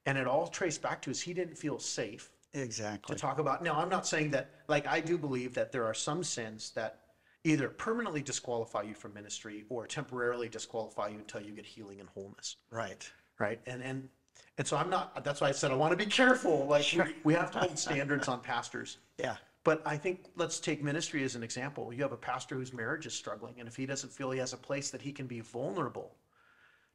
And 0.06 0.16
it 0.16 0.26
all 0.26 0.46
traced 0.46 0.80
back 0.80 1.02
to 1.02 1.10
is 1.10 1.20
he 1.20 1.34
didn't 1.34 1.56
feel 1.58 1.78
safe." 1.78 2.30
Exactly. 2.54 3.14
to 3.14 3.20
talk 3.20 3.38
about. 3.38 3.62
Now, 3.62 3.74
I'm 3.74 3.88
not 3.88 4.06
saying 4.06 4.30
that, 4.32 4.50
like, 4.68 4.86
I 4.86 5.00
do 5.00 5.18
believe 5.18 5.54
that 5.54 5.70
there 5.72 5.84
are 5.84 5.94
some 5.94 6.24
sins 6.24 6.70
that 6.74 7.00
either 7.44 7.68
permanently 7.68 8.22
disqualify 8.22 8.82
you 8.82 8.94
from 8.94 9.14
ministry 9.14 9.64
or 9.68 9.86
temporarily 9.86 10.48
disqualify 10.48 11.08
you 11.08 11.18
until 11.18 11.40
you 11.40 11.52
get 11.52 11.64
healing 11.66 12.00
and 12.00 12.08
wholeness, 12.08 12.56
Right. 12.70 13.08
right? 13.38 13.60
And 13.66 13.82
and 13.82 14.08
and 14.56 14.66
so 14.66 14.76
I'm 14.76 14.90
not. 14.90 15.22
That's 15.24 15.40
why 15.40 15.48
I 15.48 15.52
said 15.52 15.70
I 15.70 15.74
want 15.74 15.92
to 15.92 15.96
be 15.96 16.10
careful. 16.10 16.66
Like, 16.66 16.86
we, 16.96 17.14
we 17.24 17.34
have 17.34 17.50
to 17.52 17.58
hold 17.60 17.78
standards 17.78 18.28
on 18.28 18.40
pastors. 18.40 18.98
Yeah. 19.18 19.36
But 19.64 19.82
I 19.84 19.96
think 19.96 20.20
let's 20.36 20.60
take 20.60 20.82
ministry 20.82 21.24
as 21.24 21.34
an 21.34 21.42
example. 21.42 21.92
You 21.92 22.02
have 22.02 22.12
a 22.12 22.16
pastor 22.16 22.54
whose 22.54 22.72
marriage 22.72 23.04
is 23.04 23.12
struggling, 23.12 23.56
and 23.58 23.68
if 23.68 23.74
he 23.76 23.84
doesn't 23.84 24.10
feel 24.12 24.30
he 24.30 24.38
has 24.38 24.52
a 24.52 24.56
place 24.56 24.90
that 24.90 25.02
he 25.02 25.12
can 25.12 25.26
be 25.26 25.40
vulnerable 25.40 26.14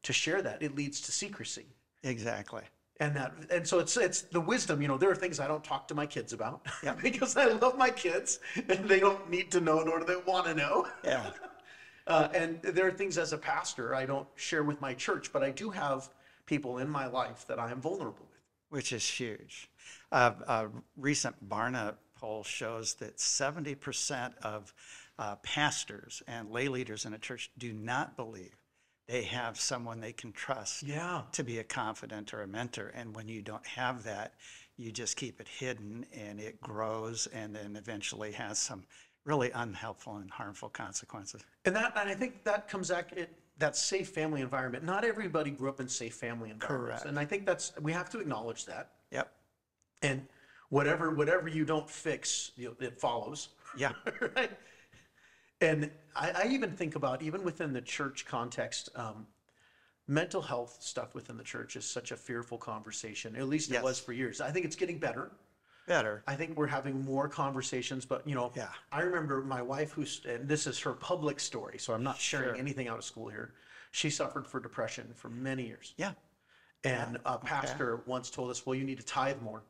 to 0.03 0.13
share 0.13 0.41
that, 0.41 0.63
it 0.63 0.73
leads 0.73 1.01
to 1.01 1.11
secrecy 1.11 1.65
Exactly. 2.03 2.63
And 3.03 3.15
that 3.15 3.33
and 3.49 3.67
so 3.67 3.79
it's 3.79 3.97
it's 3.97 4.21
the 4.21 4.39
wisdom 4.39 4.81
you 4.81 4.87
know 4.87 4.97
there 4.97 5.11
are 5.11 5.15
things 5.15 5.39
i 5.39 5.47
don't 5.47 5.63
talk 5.63 5.87
to 5.87 5.95
my 5.95 6.05
kids 6.05 6.31
about 6.33 6.65
Yeah. 6.83 6.95
because 7.01 7.35
i 7.35 7.45
love 7.45 7.77
my 7.77 7.89
kids 7.89 8.39
and 8.55 8.87
they 8.87 8.99
don't 8.99 9.29
need 9.29 9.51
to 9.51 9.59
know 9.59 9.83
nor 9.83 9.99
do 9.99 10.05
they 10.05 10.15
want 10.31 10.45
to 10.45 10.53
know 10.55 10.87
Yeah. 11.03 11.31
uh, 12.07 12.29
and 12.33 12.61
there 12.61 12.87
are 12.87 12.91
things 12.91 13.17
as 13.17 13.33
a 13.33 13.37
pastor 13.37 13.93
i 13.93 14.05
don't 14.05 14.27
share 14.35 14.63
with 14.63 14.79
my 14.81 14.93
church 14.93 15.31
but 15.33 15.43
i 15.43 15.51
do 15.51 15.69
have 15.69 16.09
people 16.45 16.77
in 16.77 16.89
my 16.89 17.07
life 17.07 17.45
that 17.47 17.59
i 17.59 17.71
am 17.71 17.81
vulnerable 17.81 18.25
with 18.29 18.39
which 18.69 18.91
is 18.91 19.07
huge. 19.07 19.69
Uh, 20.11 20.31
a 20.47 20.67
recent 20.97 21.47
Barna 21.47 21.93
poll 22.15 22.43
shows 22.43 22.95
that 22.95 23.17
70% 23.17 24.35
of 24.41 24.73
uh, 25.19 25.35
pastors 25.43 26.23
and 26.27 26.49
lay 26.49 26.67
leaders 26.69 27.05
in 27.05 27.13
a 27.13 27.19
church 27.19 27.51
do 27.55 27.71
not 27.71 28.17
believe 28.17 28.55
they 29.07 29.23
have 29.23 29.59
someone 29.59 29.99
they 29.99 30.13
can 30.13 30.31
trust 30.31 30.83
yeah 30.83 31.21
to 31.31 31.43
be 31.43 31.59
a 31.59 31.63
confidant 31.63 32.33
or 32.33 32.41
a 32.41 32.47
mentor. 32.47 32.91
And 32.95 33.15
when 33.15 33.27
you 33.27 33.41
don't 33.41 33.65
have 33.65 34.03
that, 34.03 34.33
you 34.77 34.91
just 34.91 35.17
keep 35.17 35.39
it 35.41 35.47
hidden 35.47 36.05
and 36.13 36.39
it 36.39 36.59
grows 36.61 37.27
and 37.33 37.55
then 37.55 37.75
eventually 37.75 38.31
has 38.31 38.57
some 38.59 38.83
really 39.25 39.51
unhelpful 39.51 40.17
and 40.17 40.29
harmful 40.31 40.69
consequences. 40.69 41.41
and 41.65 41.75
that 41.75 41.93
and 41.95 42.09
i 42.09 42.13
think 42.13 42.43
that 42.43 42.67
comes 42.67 42.89
back 42.89 43.13
it 43.13 43.29
that 43.57 43.75
safe 43.77 44.09
family 44.09 44.41
environment 44.41 44.83
not 44.83 45.05
everybody 45.05 45.49
grew 45.51 45.69
up 45.69 45.79
in 45.79 45.87
safe 45.87 46.15
family 46.15 46.49
environments 46.49 47.03
Correct. 47.03 47.05
and 47.05 47.17
i 47.17 47.23
think 47.23 47.45
that's 47.45 47.71
we 47.81 47.93
have 47.93 48.09
to 48.09 48.19
acknowledge 48.19 48.65
that 48.65 48.89
Yep. 49.11 49.31
and 50.01 50.25
whatever 50.69 51.11
whatever 51.11 51.47
you 51.47 51.63
don't 51.63 51.89
fix 51.89 52.51
you 52.57 52.69
know, 52.79 52.85
it 52.87 52.99
follows 52.99 53.49
Yeah. 53.77 53.91
right? 54.35 54.51
And 55.63 55.89
I, 56.15 56.31
I 56.31 56.47
even 56.49 56.71
think 56.71 56.95
about 56.95 57.21
even 57.21 57.43
within 57.43 57.71
the 57.71 57.81
church 57.81 58.25
context, 58.25 58.89
um, 58.95 59.25
mental 60.07 60.41
health 60.41 60.77
stuff 60.81 61.15
within 61.15 61.37
the 61.37 61.43
church 61.43 61.77
is 61.77 61.85
such 61.85 62.11
a 62.11 62.17
fearful 62.17 62.57
conversation. 62.57 63.35
At 63.37 63.47
least 63.47 63.69
it 63.69 63.75
Yes. 63.75 63.83
was 63.83 63.99
for 63.99 64.11
years. 64.11 64.41
I 64.41 64.51
think 64.51 64.65
it's 64.65 64.75
getting 64.75 64.99
better. 64.99 65.31
Better. 65.87 66.21
I 66.27 66.35
think 66.35 66.57
we're 66.57 66.67
having 66.67 67.03
more 67.05 67.27
conversations, 67.29 68.05
but 68.05 68.27
you 68.27 68.35
know, 68.35 68.51
Yeah. 68.55 68.69
I 68.91 69.01
remember 69.01 69.41
my 69.41 69.61
wife, 69.61 69.91
who's 69.93 70.21
and 70.25 70.47
this 70.47 70.67
is 70.67 70.79
her 70.81 70.93
public 70.93 71.39
story, 71.39 71.77
so 71.77 71.93
I'm 71.93 72.03
not 72.03 72.17
sharing 72.17 72.49
Sure. 72.49 72.55
anything 72.57 72.87
out 72.89 72.97
of 72.97 73.05
school 73.05 73.29
here. 73.29 73.53
She 73.91 74.09
suffered 74.09 74.45
for 74.47 74.59
depression 74.59 75.13
for 75.13 75.29
many 75.29 75.67
years, 75.67 75.93
Yeah. 75.97 76.13
and 76.83 77.19
a 77.25 77.37
pastor 77.37 77.97
once 78.05 78.29
told 78.29 78.49
us, 78.51 78.65
"Well, 78.65 78.75
you 78.75 78.83
need 78.85 78.97
to 78.97 79.05
tithe 79.05 79.41
more." 79.41 79.63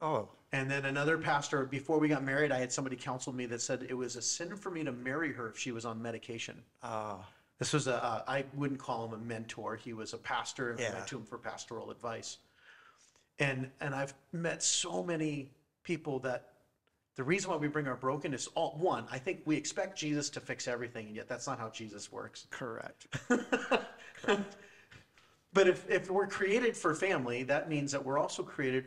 Oh, 0.00 0.30
And 0.52 0.68
then 0.70 0.84
another 0.84 1.16
pastor, 1.16 1.64
before 1.64 1.98
we 1.98 2.08
got 2.08 2.24
married, 2.24 2.50
I 2.50 2.58
had 2.58 2.72
somebody 2.72 2.96
counsel 2.96 3.32
me 3.32 3.46
that 3.46 3.62
said 3.62 3.86
it 3.88 3.94
was 3.94 4.16
a 4.16 4.22
sin 4.22 4.56
for 4.56 4.70
me 4.70 4.82
to 4.84 4.90
marry 4.92 5.32
her 5.32 5.48
if 5.48 5.56
she 5.58 5.70
was 5.70 5.84
on 5.84 6.02
medication. 6.02 6.60
oh, 6.82 7.24
This 7.60 7.72
was 7.72 7.86
a, 7.86 8.02
uh, 8.02 8.22
I 8.26 8.44
wouldn't 8.54 8.80
call 8.80 9.06
him 9.06 9.12
a 9.12 9.18
mentor. 9.18 9.76
He 9.76 9.92
was 9.92 10.12
a 10.12 10.18
pastor 10.18 10.72
and 10.72 10.80
I 10.80 10.90
went 10.94 11.06
to 11.08 11.18
him 11.18 11.24
for 11.24 11.38
pastoral 11.38 11.90
advice. 11.90 12.38
And, 13.38 13.70
and 13.80 13.94
I've 13.94 14.12
met 14.32 14.62
so 14.62 15.04
many 15.04 15.52
people 15.84 16.18
that 16.20 16.48
the 17.16 17.24
reason 17.24 17.50
why 17.50 17.56
we 17.56 17.68
bring 17.68 17.86
our 17.86 17.96
brokenness, 17.96 18.48
all, 18.54 18.76
one, 18.78 19.04
I 19.10 19.18
think 19.18 19.42
we 19.44 19.56
expect 19.56 19.98
Jesus 19.98 20.30
to 20.30 20.40
fix 20.40 20.66
everything, 20.66 21.06
and 21.06 21.16
yet 21.16 21.28
that's 21.28 21.46
not 21.46 21.58
how 21.58 21.68
Jesus 21.68 22.10
works. 22.10 22.46
correct. 22.50 23.06
But 25.52 25.66
if, 25.66 25.88
if 25.90 26.10
we're 26.10 26.28
created 26.28 26.76
for 26.76 26.94
family, 26.94 27.42
that 27.44 27.68
means 27.68 27.90
that 27.92 28.04
we're 28.04 28.18
also 28.18 28.42
created, 28.42 28.86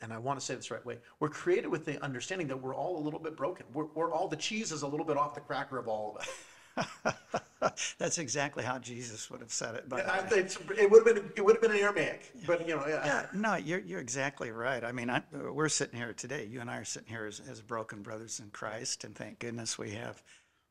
and 0.00 0.12
I 0.12 0.18
want 0.18 0.38
to 0.38 0.44
say 0.44 0.54
this 0.54 0.68
the 0.68 0.74
right 0.74 0.86
way, 0.86 0.98
we're 1.20 1.28
created 1.28 1.68
with 1.68 1.84
the 1.84 2.02
understanding 2.02 2.48
that 2.48 2.60
we're 2.60 2.74
all 2.74 2.98
a 2.98 3.02
little 3.02 3.20
bit 3.20 3.36
broken. 3.36 3.66
We're, 3.72 3.86
we're 3.94 4.12
all, 4.12 4.28
the 4.28 4.36
cheese 4.36 4.72
is 4.72 4.82
a 4.82 4.86
little 4.86 5.06
bit 5.06 5.16
off 5.16 5.34
the 5.34 5.40
cracker 5.40 5.78
of 5.78 5.88
all 5.88 6.16
of 6.16 6.22
it. 6.22 7.14
That's 7.98 8.18
exactly 8.18 8.62
how 8.62 8.78
Jesus 8.78 9.30
would 9.30 9.40
have 9.40 9.52
said 9.52 9.74
it. 9.76 9.88
But 9.88 10.06
I- 10.06 10.26
it 10.28 10.90
would 10.90 11.06
have 11.06 11.14
been, 11.14 11.32
it 11.34 11.44
would 11.44 11.56
have 11.56 11.62
been 11.62 11.70
an 11.70 11.78
Aramaic, 11.78 12.30
but 12.46 12.68
you 12.68 12.76
know, 12.76 12.86
yeah. 12.86 13.06
yeah, 13.06 13.26
no, 13.32 13.54
you're 13.54 13.80
you're 13.80 14.00
exactly 14.00 14.50
right. 14.50 14.84
I 14.84 14.92
mean, 14.92 15.08
I, 15.08 15.22
we're 15.32 15.70
sitting 15.70 15.98
here 15.98 16.12
today. 16.12 16.44
You 16.44 16.60
and 16.60 16.70
I 16.70 16.76
are 16.76 16.84
sitting 16.84 17.08
here 17.08 17.24
as, 17.24 17.40
as 17.48 17.62
broken 17.62 18.02
brothers 18.02 18.40
in 18.40 18.50
Christ, 18.50 19.04
and 19.04 19.14
thank 19.14 19.38
goodness 19.38 19.78
we 19.78 19.92
have 19.92 20.22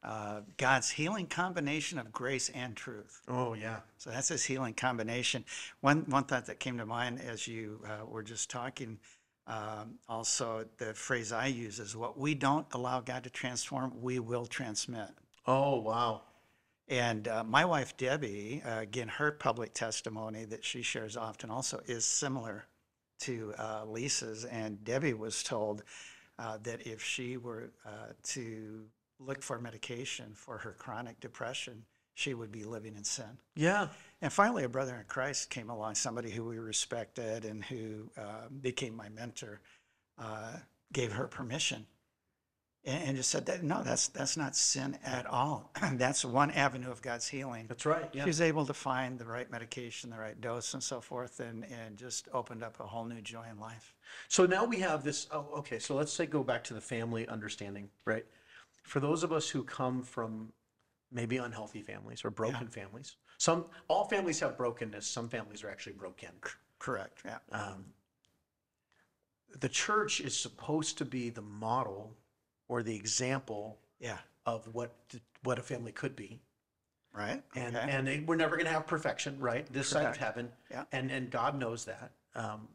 uh, 0.05 0.41
God's 0.58 0.91
healing 0.91 1.25
combination 1.25 1.98
of 1.98 2.12
grace 2.12 2.50
and 2.50 2.75
truth. 2.75 3.22
Oh, 3.27 3.53
yeah. 3.53 3.77
So 3.98 4.12
that's 4.12 4.27
his 4.27 4.44
healing 4.44 4.75
combination. 4.75 5.44
One 5.82 6.05
one 6.08 6.25
thought 6.25 6.46
that 6.46 6.60
came 6.60 6.77
to 6.77 6.86
mind 6.86 7.20
as 7.20 7.48
you 7.48 7.82
uh, 7.86 8.05
were 8.05 8.22
just 8.22 8.51
talking. 8.51 9.00
Um, 9.47 9.99
also, 10.09 10.65
the 10.77 10.93
phrase 10.93 11.31
I 11.31 11.47
use 11.47 11.79
is, 11.79 11.95
"What 11.95 12.17
we 12.17 12.33
don't 12.33 12.65
allow 12.73 12.99
God 12.99 13.23
to 13.25 13.29
transform, 13.29 14.01
we 14.01 14.19
will 14.19 14.45
transmit." 14.45 15.09
Oh, 15.45 15.79
wow. 15.79 16.21
And 16.87 17.27
uh, 17.27 17.43
my 17.43 17.65
wife, 17.65 17.97
Debbie, 17.97 18.61
uh, 18.65 18.79
again, 18.79 19.07
her 19.07 19.31
public 19.31 19.73
testimony 19.73 20.45
that 20.45 20.63
she 20.63 20.81
shares 20.81 21.17
often 21.17 21.49
also 21.49 21.81
is 21.87 22.05
similar 22.05 22.65
to 23.21 23.53
uh, 23.57 23.85
Lisa's. 23.85 24.45
And 24.45 24.83
Debbie 24.83 25.13
was 25.13 25.41
told 25.41 25.83
uh, 26.37 26.57
that 26.63 26.85
if 26.85 27.03
she 27.03 27.37
were 27.37 27.71
uh, 27.85 28.13
to 28.23 28.85
look 29.19 29.41
for 29.41 29.59
medication 29.59 30.33
for 30.35 30.59
her 30.59 30.75
chronic 30.77 31.19
depression, 31.19 31.85
she 32.13 32.33
would 32.33 32.51
be 32.51 32.63
living 32.63 32.95
in 32.95 33.03
sin. 33.03 33.37
Yeah. 33.55 33.87
And 34.22 34.31
finally, 34.31 34.63
a 34.63 34.69
brother 34.69 34.95
in 34.95 35.05
Christ 35.07 35.50
came 35.50 35.69
along, 35.69 35.95
somebody 35.95 36.31
who 36.31 36.45
we 36.45 36.57
respected 36.57 37.45
and 37.45 37.63
who 37.63 38.10
uh, 38.17 38.48
became 38.62 38.95
my 38.95 39.10
mentor, 39.10 39.62
uh, 40.17 40.53
gave 40.93 41.12
her 41.12 41.27
permission 41.27 41.86
and, 42.86 43.03
and 43.03 43.17
just 43.17 43.29
said 43.29 43.45
that 43.48 43.63
no, 43.63 43.81
that's 43.84 44.07
that's 44.10 44.38
not 44.38 44.55
sin 44.55 44.98
at 45.03 45.25
all. 45.25 45.72
that's 45.93 46.24
one 46.24 46.51
avenue 46.51 46.91
of 46.91 47.01
God's 47.01 47.27
healing. 47.27 47.65
That's 47.67 47.86
right. 47.86 48.10
Yeah. 48.13 48.24
She 48.24 48.29
was 48.29 48.41
able 48.41 48.65
to 48.65 48.74
find 48.74 49.17
the 49.17 49.25
right 49.25 49.50
medication, 49.51 50.10
the 50.10 50.17
right 50.17 50.39
dose, 50.39 50.74
and 50.74 50.84
so 50.84 51.01
forth, 51.01 51.39
and 51.39 51.65
and 51.65 51.98
just 51.98 52.27
opened 52.34 52.63
up 52.63 52.79
a 52.79 52.84
whole 52.84 53.05
new 53.05 53.22
joy 53.22 53.45
in 53.51 53.60
life. 53.60 53.95
So 54.27 54.45
now 54.45 54.65
we 54.65 54.79
have 54.79 55.03
this. 55.03 55.27
Oh, 55.31 55.48
okay. 55.57 55.79
So 55.79 55.95
let's 55.95 56.13
say 56.13 56.25
go 56.25 56.43
back 56.43 56.63
to 56.65 56.74
the 56.74 56.81
family 56.81 57.27
understanding, 57.27 57.89
right? 58.05 58.25
For 58.84 59.00
those 59.00 59.24
of 59.24 59.31
us 59.31 59.50
who 59.50 59.63
come 59.63 60.03
from 60.03 60.53
maybe 61.12 61.38
unhealthy 61.38 61.81
families 61.81 62.24
or 62.24 62.29
broken 62.29 62.67
families, 62.67 63.15
some 63.38 63.65
all 63.88 64.06
families 64.06 64.39
have 64.39 64.58
brokenness. 64.58 65.06
Some 65.08 65.30
families 65.30 65.63
are 65.63 65.70
actually 65.70 65.94
broken. 65.94 66.30
Correct. 66.80 67.22
Yeah. 67.25 67.38
Um, 67.51 67.86
the 69.60 69.70
church 69.70 70.20
is 70.22 70.38
supposed 70.38 70.98
to 70.98 71.06
be 71.06 71.30
the 71.30 71.42
model 71.42 72.15
or 72.68 72.84
the 72.84 72.96
example 72.96 73.77
Yeah. 74.00 74.18
of 74.46 74.68
what 74.74 74.94
what 75.44 75.60
a 75.60 75.63
family 75.63 75.92
could 75.92 76.15
be. 76.15 76.42
Right. 77.13 77.42
and 77.56 77.75
okay. 77.77 77.88
and 77.89 78.10
it, 78.10 78.27
we're 78.27 78.36
never 78.36 78.58
going 78.58 78.65
to 78.65 78.74
have 78.74 78.86
perfection, 78.88 79.39
right? 79.39 79.65
This 79.72 79.88
side 79.88 80.06
of 80.06 80.18
heaven, 80.18 80.51
Yeah. 80.70 80.84
and 80.92 81.10
and 81.12 81.30
God 81.32 81.58
knows 81.58 81.86
that. 81.86 82.12
Um, 82.36 82.68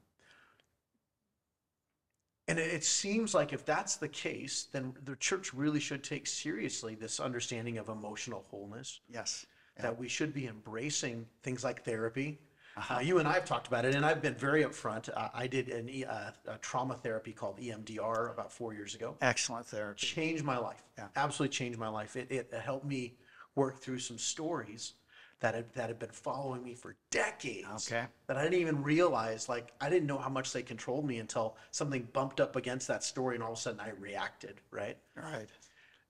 and 2.49 2.59
it, 2.59 2.73
it 2.73 2.85
seems 2.85 3.35
like 3.35 3.52
if 3.52 3.64
that's 3.67 3.97
the 3.97 4.09
case, 4.09 4.67
then 4.73 4.95
the 5.05 5.14
church 5.17 5.52
really 5.52 5.79
should 5.81 6.02
take 6.02 6.26
seriously 6.26 6.95
this 6.95 7.21
understanding 7.21 7.76
of 7.79 7.88
emotional 7.88 8.45
wholeness. 8.50 9.00
yes. 9.09 9.45
Yeah. 9.76 9.82
That 9.82 9.98
we 9.98 10.08
should 10.08 10.34
be 10.34 10.46
embracing 10.46 11.26
things 11.42 11.64
like 11.64 11.84
therapy. 11.84 12.38
Uh-huh. 12.76 12.96
Uh, 12.96 13.00
you 13.00 13.18
and 13.18 13.26
I 13.26 13.32
have 13.34 13.44
talked 13.44 13.66
about 13.66 13.84
it, 13.84 13.94
and 13.94 14.06
I've 14.06 14.22
been 14.22 14.34
very 14.34 14.62
upfront. 14.62 15.08
Uh, 15.14 15.28
I 15.34 15.46
did 15.46 15.68
an, 15.68 15.88
E- 15.88 16.04
uh, 16.04 16.30
a 16.46 16.58
trauma 16.58 16.94
therapy 16.94 17.32
called 17.32 17.58
EMDR 17.58 18.30
about 18.32 18.52
four 18.52 18.72
years 18.74 18.94
ago 18.94 19.16
Excellent 19.20 19.66
therapy. 19.66 20.06
changed 20.06 20.44
my 20.44 20.56
life. 20.56 20.82
Yeah. 20.96 21.08
Absolutely 21.16 21.52
changed 21.54 21.78
my 21.78 21.88
life. 21.88 22.14
It, 22.16 22.30
it 22.30 22.52
helped 22.62 22.86
me 22.86 23.14
work 23.56 23.80
through 23.80 23.98
some 23.98 24.18
stories 24.18 24.94
that 25.40 25.54
had, 25.54 25.72
that 25.72 25.88
had 25.88 25.98
been 25.98 26.10
following 26.12 26.62
me 26.62 26.74
for 26.74 26.96
decades. 27.10 27.90
Okay. 27.90 28.04
That 28.28 28.36
I 28.36 28.44
didn't 28.44 28.60
even 28.60 28.82
realize, 28.82 29.48
like, 29.48 29.72
I 29.80 29.88
didn't 29.90 30.06
know 30.06 30.18
how 30.18 30.28
much 30.28 30.52
they 30.52 30.62
controlled 30.62 31.04
me 31.06 31.18
until 31.18 31.56
something 31.72 32.06
bumped 32.12 32.40
up 32.40 32.54
against 32.56 32.86
that 32.88 33.02
story 33.02 33.34
and 33.34 33.42
all 33.42 33.52
of 33.52 33.58
a 33.58 33.60
sudden 33.60 33.80
I 33.80 33.90
reacted, 33.98 34.60
right? 34.70 34.96
Right. 35.16 35.48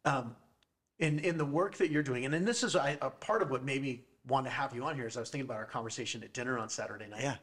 um, 0.05 0.37
in 1.01 1.19
in 1.21 1.37
the 1.39 1.45
work 1.45 1.77
that 1.79 1.91
you're 1.91 2.03
doing, 2.03 2.25
and, 2.27 2.35
and 2.35 2.47
this 2.47 2.63
is 2.63 2.75
a 2.75 3.13
part 3.21 3.43
of 3.43 3.51
what 3.51 3.65
made 3.65 3.83
me 3.83 4.05
want 4.29 4.47
to 4.47 4.51
have 4.51 4.75
you 4.75 4.85
on 4.85 4.95
here. 4.95 5.07
Is 5.07 5.17
I 5.17 5.21
was 5.21 5.31
thinking 5.31 5.47
about 5.47 5.57
our 5.57 5.65
conversation 5.65 6.23
at 6.23 6.33
dinner 6.33 6.59
on 6.59 6.69
Saturday 6.69 7.09
night, 7.09 7.23
Yeah. 7.23 7.37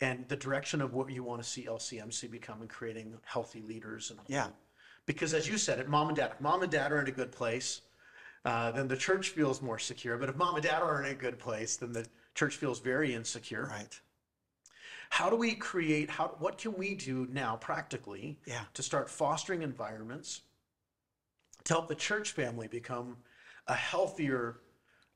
and 0.00 0.26
the 0.28 0.36
direction 0.36 0.80
of 0.80 0.94
what 0.94 1.10
you 1.10 1.22
want 1.24 1.42
to 1.42 1.48
see 1.48 1.64
LCMC 1.66 2.30
become 2.30 2.60
and 2.60 2.70
creating 2.70 3.18
healthy 3.24 3.60
leaders 3.62 4.10
and 4.10 4.20
Yeah. 4.28 4.48
because 5.06 5.34
as 5.34 5.48
you 5.48 5.58
said 5.58 5.78
it, 5.80 5.88
mom 5.88 6.08
and 6.08 6.16
dad, 6.16 6.32
if 6.32 6.40
mom 6.40 6.62
and 6.62 6.70
dad 6.72 6.92
are 6.92 7.00
in 7.00 7.08
a 7.08 7.12
good 7.12 7.32
place, 7.32 7.82
uh, 8.44 8.70
then 8.70 8.86
the 8.88 8.96
church 8.96 9.30
feels 9.30 9.60
more 9.60 9.78
secure. 9.78 10.16
But 10.16 10.28
if 10.28 10.36
mom 10.36 10.54
and 10.54 10.62
dad 10.64 10.80
are 10.82 11.02
in 11.02 11.10
a 11.10 11.14
good 11.14 11.38
place, 11.38 11.76
then 11.76 11.92
the 11.92 12.06
church 12.34 12.56
feels 12.56 12.78
very 12.78 13.12
insecure. 13.14 13.66
Right. 13.66 14.00
How 15.10 15.30
do 15.30 15.36
we 15.36 15.54
create? 15.54 16.10
How 16.10 16.28
what 16.38 16.58
can 16.58 16.74
we 16.74 16.94
do 16.94 17.26
now 17.32 17.56
practically? 17.56 18.38
Yeah. 18.46 18.64
to 18.74 18.82
start 18.84 19.10
fostering 19.10 19.62
environments 19.62 20.42
to 21.64 21.72
help 21.72 21.88
the 21.88 21.94
church 21.94 22.32
family 22.32 22.68
become 22.68 23.16
a 23.66 23.74
healthier 23.74 24.60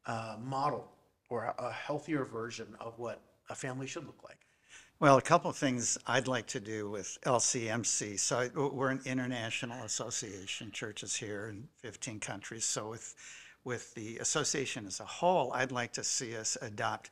uh, 0.06 0.36
model 0.42 0.90
or 1.28 1.54
a, 1.58 1.72
healthier 1.72 2.24
version 2.24 2.66
of 2.80 2.98
what 2.98 3.20
a 3.50 3.54
family 3.54 3.86
should 3.86 4.06
look 4.06 4.22
like. 4.24 4.38
Well, 5.00 5.18
a 5.18 5.22
couple 5.22 5.50
of 5.50 5.56
things 5.56 5.96
I'd 6.06 6.26
like 6.26 6.46
to 6.48 6.60
do 6.60 6.90
with 6.90 7.18
LCMC. 7.24 8.18
So 8.18 8.48
we're 8.72 8.90
an 8.90 9.02
international 9.04 9.84
association, 9.84 10.72
churches 10.72 11.14
here 11.14 11.48
in 11.48 11.68
15 11.82 12.18
countries. 12.20 12.64
So 12.64 12.90
with 12.90 13.14
with 13.64 13.94
the 13.94 14.16
association 14.18 14.86
as 14.86 14.98
a 15.00 15.04
whole, 15.04 15.52
I'd 15.52 15.72
like 15.72 15.92
to 15.94 16.04
see 16.04 16.34
us 16.36 16.56
adopt 16.62 17.10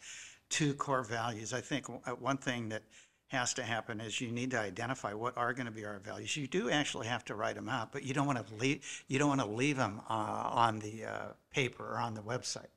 two 0.49 0.73
core 0.75 1.03
values. 1.03 1.53
I 1.53 1.61
think 1.61 1.87
uh, 1.89 2.13
one 2.13 2.39
thing 2.39 2.71
that 2.71 2.83
has 3.29 3.55
to 3.55 3.63
happen 3.63 4.01
is 4.01 4.21
you 4.21 4.31
need 4.31 4.53
to 4.53 4.59
identify 4.59 5.13
what 5.13 5.37
are 5.37 5.53
going 5.53 5.67
to 5.67 5.73
be 5.73 5.85
our 5.85 5.99
values. 5.99 6.37
You 6.37 6.47
do 6.47 6.71
actually 6.71 7.09
have 7.09 7.25
to 7.27 7.35
write 7.35 7.57
them 7.57 7.69
out, 7.69 7.93
but 7.93 8.05
you 8.05 8.15
don't 8.15 8.27
want 8.27 8.47
to 8.47 8.55
leave 8.55 9.05
you 9.09 9.19
don't 9.19 9.29
want 9.29 9.41
to 9.41 9.47
leave 9.47 9.77
them 9.77 10.01
uh, 10.09 10.13
on 10.13 10.79
the 10.79 11.05
uh, 11.05 11.27
paper 11.51 11.85
or 11.85 11.99
on 11.99 12.15
the 12.15 12.23
website. 12.23 12.69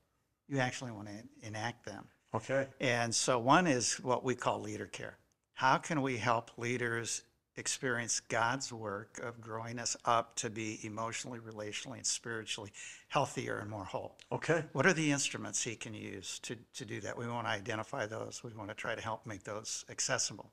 You 0.47 0.59
actually 0.59 0.91
want 0.91 1.07
to 1.07 1.47
enact 1.47 1.85
them. 1.85 2.05
Okay. 2.33 2.67
And 2.79 3.13
so 3.13 3.39
one 3.39 3.67
is 3.67 3.95
what 3.95 4.23
we 4.23 4.35
call 4.35 4.59
leader 4.59 4.85
care. 4.85 5.17
How 5.53 5.77
can 5.77 6.01
we 6.01 6.17
help 6.17 6.51
leaders 6.57 7.23
experience 7.59 8.19
God's 8.21 8.71
work 8.73 9.19
of 9.21 9.41
growing 9.41 9.77
us 9.77 9.95
up 10.05 10.35
to 10.37 10.49
be 10.49 10.79
emotionally, 10.83 11.39
relationally, 11.39 11.97
and 11.97 12.05
spiritually 12.05 12.71
healthier 13.09 13.59
and 13.59 13.69
more 13.69 13.83
whole? 13.83 14.17
Okay. 14.31 14.63
What 14.71 14.85
are 14.85 14.93
the 14.93 15.11
instruments 15.11 15.63
he 15.63 15.75
can 15.75 15.93
use 15.93 16.39
to, 16.39 16.55
to 16.75 16.85
do 16.85 17.01
that? 17.01 17.17
We 17.17 17.27
want 17.27 17.45
to 17.45 17.51
identify 17.51 18.05
those. 18.05 18.41
We 18.43 18.51
want 18.53 18.69
to 18.69 18.75
try 18.75 18.95
to 18.95 19.01
help 19.01 19.25
make 19.25 19.43
those 19.43 19.85
accessible 19.89 20.51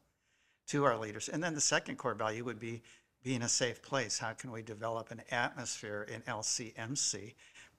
to 0.69 0.85
our 0.85 0.99
leaders. 0.99 1.29
And 1.29 1.43
then 1.43 1.55
the 1.55 1.61
second 1.61 1.97
core 1.97 2.15
value 2.15 2.45
would 2.45 2.59
be 2.59 2.83
being 3.23 3.43
a 3.43 3.49
safe 3.49 3.83
place. 3.83 4.19
How 4.19 4.33
can 4.33 4.51
we 4.53 4.63
develop 4.63 5.11
an 5.11 5.23
atmosphere 5.31 6.07
in 6.13 6.23
LCMC 6.23 7.35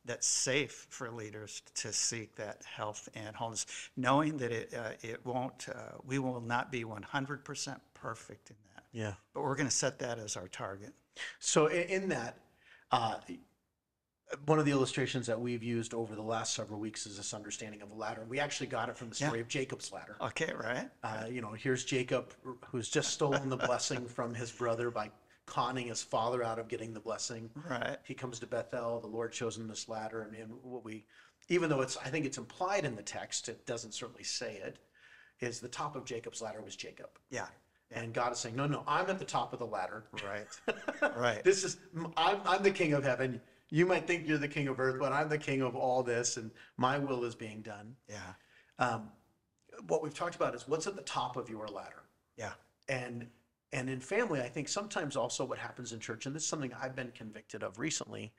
that's 0.07 0.25
safe 0.25 0.87
for 0.89 1.11
leaders 1.11 1.61
to 1.75 1.93
seek 1.93 2.35
that 2.35 2.63
health 2.65 3.09
and 3.13 3.35
wholeness, 3.35 3.65
knowing 3.95 4.37
that 4.37 4.51
it, 4.51 4.73
uh, 4.73 4.91
it 5.01 5.23
won't, 5.25 5.67
uh, 5.69 5.97
we 6.05 6.17
will 6.17 6.41
not 6.41 6.71
be 6.71 6.83
100% 6.83 7.79
perfect 7.93 8.49
in 8.49 8.55
that. 8.73 8.76
Yeah. 8.97 9.13
But 9.35 9.43
we're 9.43 9.55
going 9.55 9.69
to 9.69 9.75
set 9.75 9.99
that 9.99 10.17
as 10.17 10.35
our 10.35 10.47
target. 10.47 10.91
So 11.37 11.67
in, 11.67 12.03
in 12.03 12.09
that, 12.09 12.39
uh, 12.91 13.17
one 14.47 14.57
of 14.57 14.65
the 14.65 14.71
illustrations 14.71 15.27
that 15.27 15.39
we've 15.39 15.61
used 15.61 15.93
over 15.93 16.15
the 16.15 16.23
last 16.23 16.55
several 16.55 16.79
weeks 16.79 17.05
is 17.05 17.15
this 17.15 17.31
understanding 17.31 17.83
of 17.83 17.91
a 17.91 17.93
ladder. 17.93 18.25
We 18.27 18.39
actually 18.39 18.67
got 18.67 18.89
it 18.89 18.97
from 18.97 19.09
the 19.09 19.15
story 19.15 19.39
of 19.39 19.47
Jacob's 19.47 19.91
ladder. 19.93 20.17
Okay, 20.19 20.51
right? 20.57 20.89
Uh, 21.03 21.25
you 21.29 21.41
know, 21.41 21.51
here's 21.51 21.85
Jacob 21.85 22.33
who's 22.65 22.89
just 22.89 23.11
stolen 23.11 23.49
the 23.49 23.57
blessing 23.57 24.07
from 24.07 24.33
his 24.33 24.51
brother 24.51 24.89
by 24.89 25.11
conning 25.45 25.87
his 25.87 26.01
father 26.01 26.43
out 26.43 26.57
of 26.57 26.67
getting 26.67 26.91
the 26.91 26.99
blessing. 26.99 27.51
Right. 27.69 27.97
He 28.03 28.15
comes 28.15 28.39
to 28.39 28.47
Bethel. 28.47 28.99
The 28.99 29.07
Lord 29.07 29.31
shows 29.33 29.57
him 29.57 29.67
this 29.67 29.87
ladder, 29.87 30.23
and, 30.23 30.35
and 30.35 30.51
what 30.63 30.83
we, 30.83 31.05
even 31.49 31.69
though 31.69 31.81
it's, 31.81 31.97
I 31.97 32.09
think 32.09 32.25
it's 32.25 32.39
implied 32.39 32.83
in 32.83 32.95
the 32.95 33.03
text, 33.03 33.47
it 33.47 33.65
doesn't 33.67 33.93
certainly 33.93 34.23
say 34.23 34.55
it. 34.55 34.79
Is 35.39 35.59
the 35.59 35.67
top 35.67 35.95
of 35.95 36.03
Jacob's 36.03 36.41
ladder 36.41 36.61
was 36.63 36.75
Jacob, 36.75 37.09
Yeah. 37.29 37.45
And 37.91 38.13
God 38.13 38.33
is 38.33 38.39
saying, 38.39 38.55
no, 38.55 38.67
no, 38.67 38.83
I'm 38.87 39.09
at 39.09 39.19
the 39.19 39.25
top 39.25 39.53
of 39.53 39.59
the 39.59 39.65
ladder. 39.65 40.05
Right. 40.25 40.47
Right. 41.17 41.43
This 41.43 41.63
is, 41.63 41.77
I'm, 42.17 42.39
I'm 42.45 42.63
the 42.63 42.71
king 42.71 42.93
of 42.93 43.03
heaven. 43.03 43.39
You 43.69 43.85
might 43.85 44.05
think 44.07 44.27
you're 44.27 44.37
the 44.37 44.47
king 44.47 44.67
of 44.67 44.79
earth, 44.79 44.97
but 44.99 45.11
I'm 45.11 45.29
the 45.29 45.37
king 45.37 45.61
of 45.61 45.75
all 45.75 46.01
this, 46.03 46.37
and 46.37 46.51
my 46.77 46.97
will 46.97 47.23
is 47.23 47.35
being 47.35 47.61
done. 47.61 47.95
Yeah. 48.09 48.33
Um, 48.79 49.09
what 49.87 50.01
we've 50.03 50.13
talked 50.13 50.35
about 50.35 50.55
is 50.55 50.67
what's 50.67 50.87
at 50.87 50.95
the 50.95 51.01
top 51.03 51.37
of 51.37 51.49
your 51.49 51.67
ladder 51.67 52.03
Yeah. 52.35 52.53
and 52.89 53.27
and 53.73 53.89
in 53.91 53.99
family 53.99 54.41
i 54.41 54.47
think 54.49 54.67
sometimes 54.69 55.15
also 55.15 55.45
what 55.45 55.59
happens 55.59 55.93
in 55.93 55.99
church 55.99 56.25
and 56.25 56.33
this 56.35 56.41
is 56.43 56.49
something 56.49 56.71
i've 56.81 56.95
been 56.95 57.11
convicted 57.11 57.61
of 57.61 57.77
recently 57.77 58.33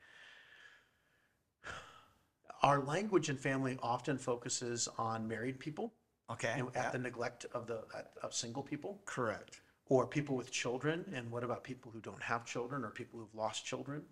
our 2.61 2.81
language 2.83 3.29
in 3.29 3.37
family 3.37 3.77
often 3.81 4.17
focuses 4.17 4.89
on 4.97 5.27
married 5.27 5.59
people 5.59 5.93
Okay. 6.31 6.53
and 6.57 6.75
at 6.75 6.91
the 6.91 6.99
neglect 6.99 7.45
of 7.53 7.65
the 7.67 7.83
at- 7.95 8.11
of 8.23 8.33
single 8.33 8.63
people 8.63 9.01
Correct. 9.05 9.61
or 9.87 10.05
people 10.07 10.35
with 10.35 10.51
children 10.51 11.05
and 11.15 11.31
what 11.31 11.43
about 11.43 11.63
people 11.63 11.91
who 11.91 11.99
don't 11.99 12.21
have 12.21 12.45
children 12.45 12.83
or 12.83 12.89
people 12.91 13.19
who've 13.19 13.33
lost 13.35 13.65
children 13.65 14.03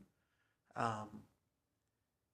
um, 0.76 1.10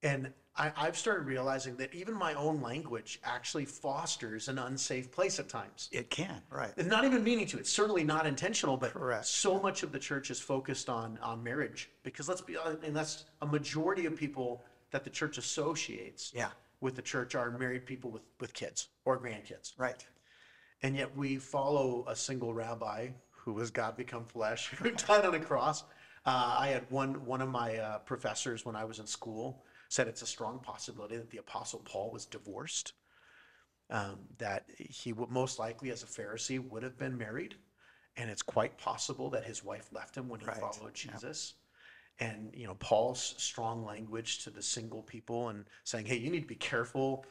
and 0.02 0.34
I, 0.56 0.72
I've 0.76 0.98
started 0.98 1.26
realizing 1.26 1.78
that 1.78 1.93
even 1.96 2.13
my 2.13 2.34
own 2.34 2.62
language 2.62 3.19
actually 3.24 3.65
fosters 3.65 4.50
an 4.50 4.60
unsafe 4.60 5.12
place 5.12 5.39
at 5.39 5.48
times 5.50 5.89
It 5.91 6.10
can. 6.10 6.41
Right. 6.50 6.72
it's 6.78 6.89
not 6.89 7.06
even 7.06 7.24
meaning 7.24 7.48
to. 7.48 7.58
It's 7.58 7.72
certainly 7.72 8.04
not 8.04 8.28
intentional, 8.28 8.76
but 8.78 8.91
Correct. 8.93 9.26
so 9.26 9.60
much 9.62 9.82
of 9.82 9.91
the 9.91 10.00
church 10.00 10.30
is 10.30 10.39
focused 10.39 10.89
on 10.89 11.17
on 11.24 11.41
marriage 11.41 11.89
because 12.04 12.28
let's 12.30 12.41
be 12.41 12.58
and 12.84 12.96
that's 12.96 13.26
a 13.41 13.46
majority 13.46 14.06
of 14.06 14.15
people 14.15 14.62
that 14.91 15.04
the 15.04 15.10
church 15.10 15.38
associates 15.38 16.32
Yeah. 16.36 16.50
With 16.84 16.96
the 16.96 17.02
church 17.02 17.34
are 17.34 17.50
married 17.58 17.86
people 17.86 18.12
with 18.12 18.24
with 18.39 18.54
kids 18.54 18.89
or 19.06 19.19
grandkids, 19.19 19.72
Right. 19.78 20.06
and 20.84 20.96
yet 20.96 21.15
we 21.17 21.38
follow 21.38 22.06
a 22.08 22.15
single 22.15 22.54
rabbi 22.54 23.10
who 23.32 23.54
was 23.54 23.72
God 23.72 23.98
become 23.98 24.26
flesh, 24.26 24.67
who 24.80 24.91
died 24.91 25.26
on 25.26 25.34
a 25.34 25.39
cross. 25.39 25.84
Uh, 26.26 26.56
I 26.60 26.67
had 26.67 26.89
one 26.91 27.26
one 27.26 27.41
of 27.41 27.50
my 27.50 27.78
uh, 27.78 28.00
professors 28.00 28.65
when 28.65 28.76
I 28.76 28.84
was 28.86 29.00
in 29.00 29.08
school 29.08 29.63
said 29.89 30.08
it's 30.08 30.22
a 30.22 30.28
strong 30.28 30.60
possibility 30.60 31.17
that 31.17 31.30
the 31.30 31.38
apostle 31.38 31.82
Paul 31.86 32.12
was 32.12 32.26
divorced 32.26 32.93
um, 33.89 34.19
that 34.39 34.65
he 34.78 35.13
would 35.13 35.30
most 35.30 35.60
likely, 35.60 35.91
as 35.91 36.04
a 36.04 36.06
Pharisee, 36.08 36.60
would 36.69 36.84
have 36.84 36.98
been 36.98 37.17
married, 37.17 37.56
and 38.17 38.30
it's 38.30 38.41
quite 38.41 38.78
possible 38.78 39.30
that 39.32 39.43
his 39.46 39.63
wife 39.63 39.89
left 39.91 40.15
him 40.15 40.28
when 40.30 40.39
he 40.39 40.46
Right, 40.48 40.58
followed. 40.60 40.93
Jesus. 40.96 41.54
And 42.19 42.52
you 42.54 42.67
know 42.67 42.76
Paul's 42.76 43.34
strong 43.38 43.84
language 43.84 44.43
to 44.43 44.49
the 44.52 44.62
single 44.62 45.02
people 45.02 45.49
and 45.49 45.65
saying, 45.84 46.06
"Hey, 46.06 46.17
you 46.17 46.30
need 46.30 46.41
to 46.41 46.47
be 46.47 46.56
careful. 46.56 47.26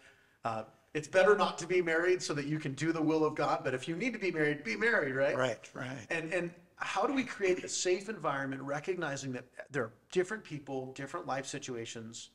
Uh, 0.45 0.65
it's 0.93 1.09
better 1.09 1.37
not 1.37 1.57
to 1.59 1.67
be 1.67 1.81
married 1.81 2.21
so 2.21 2.35
that 2.35 2.47
you 2.47 2.59
can 2.59 2.75
do 2.75 2.93
the 2.93 3.01
will 3.01 3.25
of 3.25 3.35
God. 3.35 3.61
But 3.65 3.75
if 3.75 3.89
you 3.89 3.97
need 3.97 4.13
to 4.13 4.19
be 4.19 4.31
married, 4.33 4.65
be 4.65 4.77
married, 4.77 5.15
right? 5.15 5.37
Right. 5.37 5.71
Right. 5.73 6.07
And 6.11 6.33
and 6.33 6.51
how 6.77 7.07
do 7.07 7.13
we 7.13 7.23
create 7.25 7.63
a 7.63 7.69
safe 7.69 8.09
environment, 8.09 8.61
recognizing 8.63 9.33
that 9.33 9.45
there 9.71 9.85
are 9.85 9.93
different 10.11 10.43
people, 10.43 10.93
different 10.95 11.27
life 11.27 11.47
situations, 11.47 12.31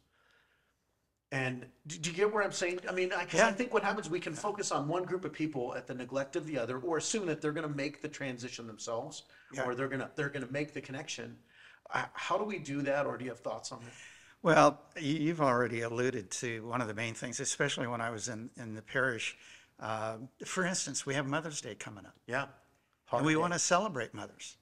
and 1.33 1.65
do, 1.85 1.97
do 1.97 2.09
you 2.09 2.15
get 2.15 2.33
where 2.33 2.41
I'm 2.43 2.53
saying? 2.53 2.79
I 2.87 2.93
mean, 2.93 3.11
I 3.11 3.27
Yeah. 3.33 3.51
think 3.51 3.73
what 3.73 3.83
happens, 3.83 4.09
we 4.09 4.21
can 4.21 4.33
focus 4.33 4.71
on 4.71 4.87
one 4.87 5.03
group 5.03 5.25
of 5.25 5.33
people 5.33 5.75
at 5.75 5.85
the 5.85 5.93
neglect 5.93 6.37
of 6.37 6.45
the 6.45 6.57
other, 6.57 6.79
or 6.79 6.97
assume 6.97 7.25
that 7.25 7.41
they're 7.41 7.51
going 7.51 7.67
to 7.67 7.75
make 7.75 8.01
the 8.01 8.07
transition 8.07 8.65
themselves, 8.67 9.23
Yeah. 9.51 9.65
or 9.65 9.75
they're 9.75 9.89
going 9.89 9.99
to 9.99 10.09
they're 10.15 10.29
going 10.29 10.45
to 10.45 10.51
make 10.51 10.73
the 10.73 10.81
connection. 10.81 11.37
How 11.89 12.37
do 12.37 12.43
we 12.43 12.59
do 12.59 12.81
that, 12.83 13.05
or 13.05 13.17
do 13.17 13.25
you 13.25 13.31
have 13.31 13.39
thoughts 13.39 13.71
on 13.71 13.79
that? 13.83 13.93
Well, 14.41 14.81
you- 14.95 15.15
you've 15.17 15.41
already 15.41 15.81
alluded 15.81 16.31
to 16.31 16.65
one 16.65 16.81
of 16.81 16.87
the 16.87 16.93
main 16.93 17.13
things, 17.13 17.39
especially 17.39 17.87
when 17.87 18.01
I 18.01 18.09
was 18.09 18.29
in, 18.29 18.49
in 18.55 18.75
the 18.75 18.81
parish. 18.81 19.37
Uh, 19.79 20.17
for 20.45 20.65
instance, 20.65 21.05
we 21.05 21.13
have 21.15 21.25
Mother's 21.27 21.61
Day 21.61 21.75
coming 21.75 22.05
up, 22.05 22.15
Yeah, 22.25 22.47
and 23.11 23.25
we 23.25 23.35
want 23.35 23.53
to 23.53 23.59
celebrate 23.59 24.13
mothers. 24.13 24.57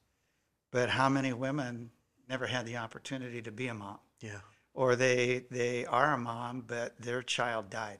But 0.71 0.89
how 0.89 1.09
many 1.09 1.33
women 1.33 1.91
never 2.27 2.47
had 2.47 2.65
the 2.65 2.77
opportunity 2.77 3.41
to 3.41 3.51
be 3.51 3.67
a 3.67 3.73
mom? 3.73 3.99
Yeah, 4.19 4.39
Or 4.73 4.95
they, 4.95 5.45
they 5.51 5.85
are 5.85 6.13
a 6.13 6.17
mom, 6.17 6.61
but 6.61 6.99
their 6.99 7.21
child 7.23 7.69
died 7.69 7.99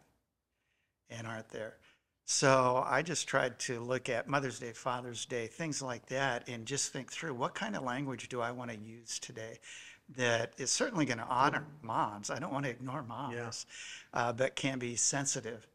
and 1.10 1.26
aren't 1.28 1.50
there. 1.50 1.78
So 2.26 2.84
I 2.86 3.04
just 3.04 3.28
tried 3.28 3.60
to 3.60 3.80
look 3.80 4.10
at 4.10 4.28
Mother's 4.28 4.60
Day, 4.60 4.72
Father's 4.74 5.26
Day, 5.26 5.46
things 5.46 5.82
like 5.82 6.08
that, 6.08 6.48
and 6.50 6.66
just 6.66 6.92
think 6.92 7.12
through 7.12 7.36
what 7.36 7.54
kind 7.54 7.76
of 7.76 7.84
language 7.84 8.30
do 8.30 8.42
I 8.42 8.50
want 8.52 8.72
to 8.72 8.78
use 8.78 9.20
today 9.20 9.60
that 10.18 10.54
is 10.58 10.72
certainly 10.72 11.06
going 11.06 11.20
to 11.20 11.26
honor 11.26 11.66
moms. 11.82 12.30
I 12.30 12.40
don't 12.40 12.52
want 12.52 12.66
to 12.66 12.72
ignore 12.72 13.04
moms, 13.04 13.66
uh, 14.14 14.34
but 14.34 14.56
can 14.56 14.80
be 14.80 14.96
sensitive 14.96 15.68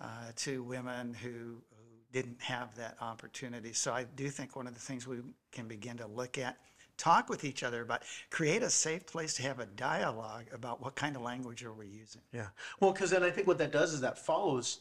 uh, 0.00 0.32
to 0.36 0.62
women 0.62 1.14
who, 1.14 1.28
who 1.28 2.12
didn't 2.12 2.40
have 2.40 2.74
that 2.76 2.96
opportunity. 3.00 3.72
So 3.74 3.92
I 3.92 4.04
do 4.04 4.30
think 4.30 4.56
one 4.56 4.66
of 4.66 4.74
the 4.74 4.80
things 4.80 5.06
we 5.06 5.18
can 5.52 5.68
begin 5.68 5.98
to 5.98 6.06
look 6.06 6.38
at 6.38 6.56
talk 6.96 7.28
with 7.28 7.44
each 7.44 7.62
other 7.62 7.82
about, 7.82 8.02
create 8.30 8.62
a 8.62 8.70
safe 8.70 9.06
place 9.06 9.34
to 9.34 9.42
have 9.42 9.60
a 9.60 9.66
dialogue 9.66 10.46
about 10.52 10.82
what 10.82 10.96
kind 10.96 11.16
of 11.16 11.22
language 11.22 11.64
are 11.64 11.72
we 11.72 11.86
using. 11.86 12.22
Yeah. 12.32 12.48
Well, 12.80 12.92
because 12.92 13.10
then 13.10 13.22
I 13.22 13.30
think 13.30 13.46
what 13.46 13.58
that 13.58 13.72
does 13.72 13.92
is 13.92 14.00
that 14.00 14.18
follows 14.18 14.80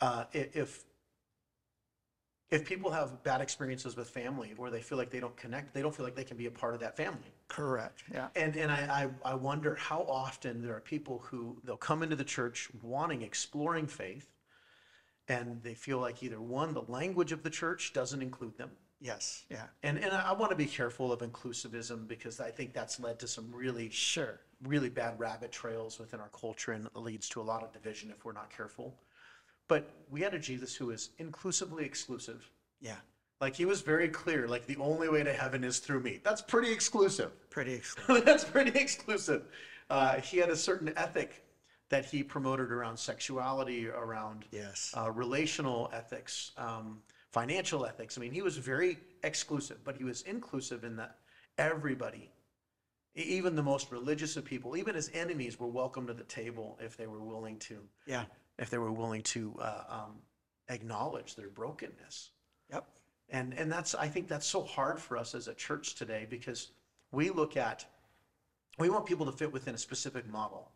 uh, 0.00 0.24
if 0.32 0.84
if 2.50 2.64
people 2.64 2.90
have 2.90 3.22
bad 3.22 3.42
experiences 3.42 3.94
with 3.94 4.08
family 4.08 4.54
or 4.56 4.70
they 4.70 4.80
feel 4.80 4.96
like 4.96 5.10
they 5.10 5.20
don't 5.20 5.36
connect, 5.36 5.74
they 5.74 5.82
don't 5.82 5.94
feel 5.94 6.04
like 6.06 6.14
they 6.14 6.24
can 6.24 6.36
be 6.38 6.46
a 6.46 6.50
part 6.50 6.72
of 6.72 6.80
that 6.80 6.96
family. 6.96 7.30
Correct. 7.48 8.04
Yeah. 8.12 8.28
And 8.36 8.56
and 8.56 8.72
I, 8.72 9.10
I 9.24 9.32
I 9.32 9.34
wonder 9.34 9.74
how 9.74 10.02
often 10.08 10.62
there 10.62 10.74
are 10.74 10.80
people 10.80 11.18
who 11.18 11.58
they'll 11.64 11.76
come 11.76 12.02
into 12.02 12.16
the 12.16 12.24
church 12.24 12.68
wanting 12.82 13.20
exploring 13.22 13.86
faith, 13.86 14.28
and 15.28 15.62
they 15.62 15.74
feel 15.74 15.98
like 15.98 16.22
either 16.22 16.40
one 16.40 16.72
the 16.72 16.82
language 16.88 17.32
of 17.32 17.42
the 17.42 17.50
church 17.50 17.92
doesn't 17.92 18.22
include 18.22 18.56
them, 18.56 18.70
Yes. 19.00 19.44
Yeah. 19.50 19.66
and 19.82 19.98
and 19.98 20.12
I 20.12 20.32
want 20.32 20.50
to 20.50 20.56
be 20.56 20.66
careful 20.66 21.12
of 21.12 21.20
inclusivism 21.20 22.08
because 22.08 22.40
I 22.40 22.50
think 22.50 22.72
that's 22.72 22.98
led 22.98 23.18
to 23.20 23.28
some 23.28 23.52
really 23.54 23.90
Sure. 23.90 24.40
really 24.62 24.88
bad 24.88 25.18
rabbit 25.20 25.52
trails 25.52 25.98
within 25.98 26.18
our 26.18 26.30
culture 26.30 26.72
and 26.72 26.88
leads 26.94 27.28
to 27.30 27.42
a 27.42 27.46
lot 27.52 27.62
of 27.62 27.72
division 27.72 28.10
if 28.10 28.24
we're 28.24 28.32
not 28.32 28.48
careful. 28.50 28.96
But 29.68 29.90
we 30.10 30.22
had 30.22 30.34
a 30.34 30.38
Jesus 30.38 30.74
who 30.74 30.86
was 30.86 31.10
inclusively 31.18 31.84
exclusive. 31.84 32.50
Yeah. 32.80 32.96
Like 33.40 33.54
he 33.54 33.66
was 33.66 33.82
very 33.82 34.08
clear, 34.08 34.48
like 34.48 34.66
the 34.66 34.76
only 34.78 35.08
way 35.08 35.22
to 35.22 35.32
heaven 35.32 35.62
is 35.62 35.78
through 35.78 36.00
me. 36.00 36.20
That's 36.24 36.42
pretty 36.42 36.72
exclusive. 36.72 37.30
Pretty 37.50 37.74
exclusive. 37.74 38.24
That's 38.24 38.44
pretty 38.44 38.78
exclusive. 38.78 39.44
Uh, 39.90 40.20
he 40.20 40.38
had 40.38 40.50
a 40.50 40.56
certain 40.56 40.92
ethic 40.96 41.44
that 41.90 42.04
he 42.04 42.22
promoted 42.22 42.72
around 42.72 42.96
sexuality, 42.98 43.88
around 43.88 44.44
Yes. 44.50 44.92
uh, 44.96 45.10
relational 45.10 45.88
ethics, 45.92 46.52
um, 46.56 47.00
financial 47.30 47.86
ethics. 47.86 48.18
I 48.18 48.20
mean, 48.20 48.32
he 48.32 48.42
was 48.42 48.56
very 48.58 48.98
exclusive, 49.22 49.78
but 49.84 49.96
he 49.96 50.04
was 50.04 50.22
inclusive 50.22 50.84
in 50.84 50.96
that 50.96 51.16
everybody, 51.56 52.30
even 53.14 53.54
the 53.56 53.62
most 53.62 53.90
religious 53.90 54.36
of 54.36 54.44
people, 54.44 54.76
even 54.76 54.94
his 54.94 55.10
enemies, 55.14 55.58
were 55.58 55.66
welcome 55.68 56.06
to 56.08 56.12
the 56.12 56.24
table 56.24 56.78
if 56.82 56.96
they 56.96 57.06
were 57.06 57.20
willing 57.22 57.58
to, 57.60 57.78
Yeah. 58.06 58.24
If 58.58 58.70
they 58.70 58.78
were 58.78 58.92
willing 58.92 59.22
to 59.22 59.54
uh, 59.60 59.82
um, 59.88 60.18
acknowledge 60.68 61.36
their 61.36 61.48
brokenness. 61.48 62.30
Yep. 62.70 62.86
And 63.30 63.54
and 63.54 63.70
that's 63.70 63.94
I 63.94 64.08
think 64.08 64.28
that's 64.28 64.46
so 64.46 64.62
hard 64.62 64.98
for 64.98 65.16
us 65.16 65.34
as 65.34 65.48
a 65.48 65.54
church 65.54 65.94
today 65.94 66.26
because 66.28 66.70
we 67.12 67.30
look 67.30 67.56
at 67.56 67.84
we 68.78 68.90
want 68.90 69.06
people 69.06 69.26
to 69.26 69.32
fit 69.32 69.52
within 69.52 69.74
a 69.74 69.78
specific 69.78 70.28
model. 70.28 70.70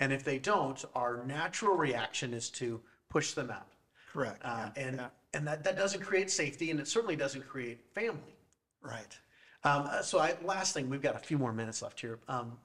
And 0.00 0.12
if 0.12 0.24
they 0.24 0.38
don't, 0.38 0.82
our 0.94 1.24
natural 1.24 1.76
reaction 1.76 2.34
is 2.34 2.50
to 2.50 2.80
push 3.10 3.32
them 3.32 3.50
out. 3.50 3.68
Correct. 4.12 4.40
Uh, 4.44 4.70
yeah. 4.76 4.82
and 4.82 4.96
yeah. 4.96 5.06
and 5.34 5.46
that, 5.46 5.64
that 5.64 5.76
doesn't 5.76 6.02
create 6.02 6.30
safety 6.30 6.70
and 6.70 6.80
it 6.80 6.88
certainly 6.88 7.16
doesn't 7.16 7.46
create 7.46 7.80
family. 7.94 8.36
Right. 8.82 9.18
Um, 9.62 9.88
uh, 9.90 10.02
so 10.02 10.18
I, 10.18 10.36
last 10.44 10.74
thing, 10.74 10.90
we've 10.90 11.02
got 11.02 11.16
a 11.16 11.20
few 11.20 11.38
more 11.38 11.52
minutes 11.52 11.80
left 11.80 12.00
here. 12.00 12.18
Um, 12.28 12.58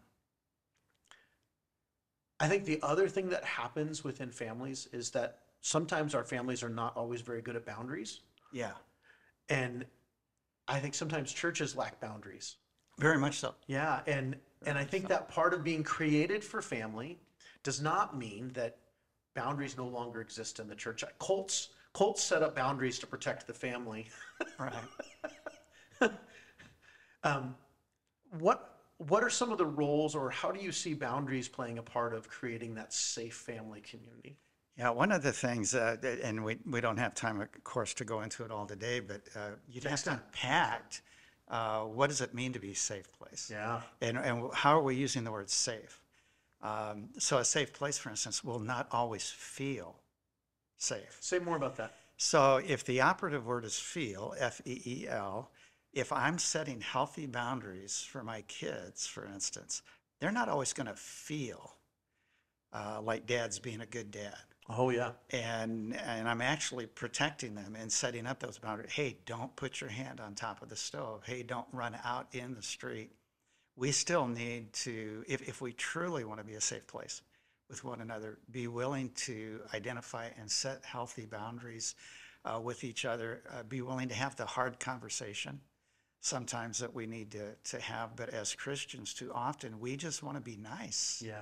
I 2.39 2.47
think 2.47 2.65
the 2.65 2.79
other 2.81 3.07
thing 3.07 3.29
that 3.29 3.43
happens 3.43 4.03
within 4.03 4.31
families 4.31 4.87
is 4.93 5.11
that 5.11 5.39
sometimes 5.61 6.15
our 6.15 6.23
families 6.23 6.63
are 6.63 6.69
not 6.69 6.95
always 6.95 7.21
very 7.21 7.41
good 7.41 7.55
at 7.55 7.65
boundaries. 7.65 8.21
Yeah. 8.51 8.71
And 9.49 9.85
I 10.67 10.79
think 10.79 10.93
sometimes 10.93 11.33
churches 11.33 11.75
lack 11.75 11.99
boundaries. 11.99 12.55
Very 12.97 13.17
much 13.17 13.39
so. 13.39 13.55
Yeah, 13.67 14.01
and 14.07 14.35
and 14.65 14.77
I 14.77 14.83
think 14.83 15.07
that 15.07 15.29
part 15.29 15.53
of 15.53 15.63
being 15.63 15.83
created 15.83 16.43
for 16.43 16.61
family 16.61 17.17
does 17.63 17.81
not 17.81 18.17
mean 18.17 18.51
that 18.53 18.77
boundaries 19.35 19.77
no 19.77 19.87
longer 19.87 20.21
exist 20.21 20.59
in 20.59 20.67
the 20.67 20.75
church. 20.75 21.03
Cults 21.19 21.69
cults 21.93 22.21
set 22.21 22.43
up 22.43 22.55
boundaries 22.55 22.99
to 22.99 23.07
protect 23.07 23.47
the 23.47 23.53
family. 23.53 24.07
Right. 24.57 24.73
Um, 27.23 27.55
what 28.39 28.78
what 28.99 29.23
are 29.23 29.29
some 29.29 29.51
of 29.51 29.57
the 29.57 29.65
roles, 29.65 30.13
or 30.15 30.29
how 30.29 30.51
do 30.51 30.63
you 30.63 30.71
see 30.71 30.93
boundaries 30.93 31.47
playing 31.47 31.77
a 31.79 31.83
part 31.83 32.13
of 32.13 32.29
creating 32.29 32.75
that 32.75 32.93
safe 32.93 33.33
family 33.35 33.81
community? 33.81 34.37
Yeah, 34.77 34.91
one 34.91 35.11
of 35.11 35.23
the 35.23 35.33
things, 35.33 35.73
uh, 35.75 35.97
and 36.23 36.43
we, 36.43 36.57
we 36.69 36.79
don't 36.79 36.97
have 36.97 37.13
time, 37.13 37.41
of 37.41 37.47
course, 37.63 37.93
to 37.95 38.05
go 38.05 38.21
into 38.21 38.45
it 38.45 38.51
all 38.51 38.65
today, 38.65 38.99
but 39.01 39.21
uh, 39.35 39.49
you'd 39.67 39.83
have 39.83 39.91
Next 39.91 40.03
to 40.03 40.09
time. 40.11 40.21
unpack 40.27 41.01
uh, 41.49 41.81
what 41.81 42.07
does 42.09 42.21
it 42.21 42.33
mean 42.33 42.53
to 42.53 42.59
be 42.59 42.71
a 42.71 42.75
safe 42.75 43.11
place? 43.11 43.49
Yeah, 43.51 43.81
And, 44.01 44.17
and 44.17 44.53
how 44.53 44.77
are 44.77 44.83
we 44.83 44.95
using 44.95 45.23
the 45.23 45.31
word 45.31 45.49
safe? 45.49 45.99
Um, 46.61 47.09
so, 47.17 47.37
a 47.39 47.45
safe 47.45 47.73
place, 47.73 47.97
for 47.97 48.09
instance, 48.09 48.43
will 48.43 48.59
not 48.59 48.87
always 48.91 49.29
feel 49.29 49.95
safe. 50.77 51.17
say 51.21 51.39
more 51.39 51.55
about 51.55 51.77
that. 51.77 51.93
So, 52.17 52.57
if 52.57 52.83
the 52.85 53.01
operative 53.01 53.45
word 53.45 53.63
is 53.65 53.79
feel, 53.79 54.35
F 54.37 54.61
E 54.65 54.81
E 54.85 55.07
L, 55.07 55.51
if 55.93 56.11
I'm 56.11 56.37
setting 56.37 56.81
healthy 56.81 57.25
boundaries 57.25 58.01
for 58.01 58.23
my 58.23 58.41
kids, 58.43 59.07
for 59.07 59.25
instance, 59.25 59.81
they're 60.19 60.31
not 60.31 60.49
always 60.49 60.73
going 60.73 60.87
to 60.87 60.95
feel 60.95 61.75
uh, 62.73 63.01
like 63.01 63.25
dad's 63.25 63.59
being 63.59 63.81
a 63.81 63.85
good 63.85 64.11
dad 64.11 64.37
Oh 64.71 64.91
yeah, 64.91 65.13
and 65.31 65.95
and 65.95 66.29
I'm 66.29 66.41
actually 66.41 66.85
protecting 66.85 67.55
them 67.55 67.75
and 67.75 67.91
setting 67.91 68.27
up 68.27 68.39
those 68.39 68.59
boundaries. 68.59 68.91
Hey, 68.91 69.17
don't 69.25 69.55
put 69.55 69.81
your 69.81 69.89
hand 69.89 70.19
on 70.19 70.35
top 70.35 70.61
of 70.61 70.69
the 70.69 70.75
stove. 70.75 71.23
Hey, 71.25 71.41
don't 71.41 71.67
run 71.73 71.97
out 72.03 72.27
in 72.33 72.53
the 72.53 72.61
street. 72.61 73.09
We 73.75 73.91
still 73.91 74.27
need 74.27 74.73
to, 74.73 75.23
if, 75.27 75.47
if 75.47 75.61
we 75.61 75.71
truly 75.71 76.23
want 76.23 76.39
to 76.39 76.45
be 76.45 76.53
a 76.53 76.61
safe 76.61 76.85
place 76.85 77.21
with 77.69 77.83
one 77.83 78.01
another, 78.01 78.37
be 78.51 78.67
willing 78.67 79.09
to 79.15 79.61
identify 79.73 80.29
and 80.39 80.51
set 80.51 80.83
healthy 80.85 81.25
boundaries 81.25 81.95
uh, 82.45 82.59
with 82.61 82.83
each 82.83 83.05
other. 83.05 83.41
Uh, 83.51 83.63
be 83.63 83.81
willing 83.81 84.09
to 84.09 84.15
have 84.15 84.35
the 84.35 84.45
hard 84.45 84.79
conversation 84.79 85.61
sometimes 86.21 86.79
that 86.79 86.93
we 86.93 87.05
need 87.05 87.31
to, 87.31 87.55
to 87.71 87.79
have. 87.81 88.15
But 88.15 88.29
as 88.29 88.53
Christians, 88.55 89.13
too 89.13 89.31
often 89.33 89.79
we 89.79 89.95
just 89.95 90.23
want 90.23 90.37
to 90.37 90.41
be 90.41 90.57
nice 90.57 91.21
yeah, 91.25 91.41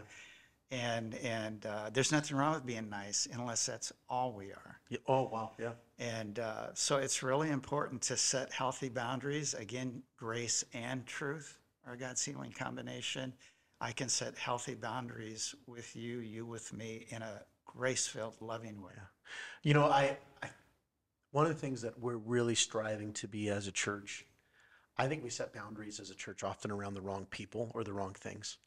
and 0.71 1.15
and 1.15 1.65
uh, 1.65 1.89
there's 1.93 2.11
nothing 2.11 2.37
wrong 2.37 2.53
with 2.53 2.65
being 2.65 2.89
nice 2.89 3.27
unless 3.31 3.65
that's 3.65 3.91
all 4.09 4.33
we 4.33 4.51
are. 4.51 4.79
yeah. 4.89 4.97
Oh 5.07 5.23
wow, 5.29 5.51
yeah, 5.59 5.71
And 5.97 6.39
uh, 6.39 6.73
so 6.73 6.97
it's 6.97 7.23
really 7.23 7.49
important 7.49 8.01
to 8.03 8.17
set 8.17 8.51
healthy 8.51 8.89
boundaries. 8.89 9.53
Again, 9.53 10.03
grace 10.17 10.65
and 10.73 11.05
truth 11.05 11.57
are 11.85 11.95
God's 11.95 12.23
healing 12.23 12.51
combination. 12.51 13.33
I 13.79 13.91
can 13.91 14.09
set 14.09 14.37
healthy 14.37 14.75
boundaries 14.75 15.55
with 15.67 15.95
you, 15.95 16.19
you 16.19 16.45
with 16.45 16.73
me, 16.73 17.05
in 17.09 17.21
a 17.21 17.43
grace-filled, 17.65 18.35
loving 18.41 18.81
way. 18.81 18.91
Yeah. 18.95 19.03
You 19.63 19.73
know, 19.75 19.85
I, 19.85 20.17
I 20.43 20.49
one 21.31 21.45
of 21.45 21.53
the 21.53 21.59
things 21.59 21.81
that 21.83 21.99
we're 21.99 22.17
really 22.17 22.55
striving 22.55 23.13
to 23.13 23.27
be 23.27 23.49
as 23.49 23.67
a 23.67 23.71
church, 23.71 24.25
I 24.97 25.07
think 25.07 25.23
we 25.23 25.29
set 25.29 25.53
boundaries 25.53 25.99
as 25.99 26.09
a 26.09 26.15
church 26.15 26.43
often 26.43 26.71
around 26.71 26.93
the 26.95 27.01
wrong 27.01 27.25
people 27.29 27.71
or 27.73 27.83
the 27.83 27.93
wrong 27.93 28.13
things. 28.13 28.57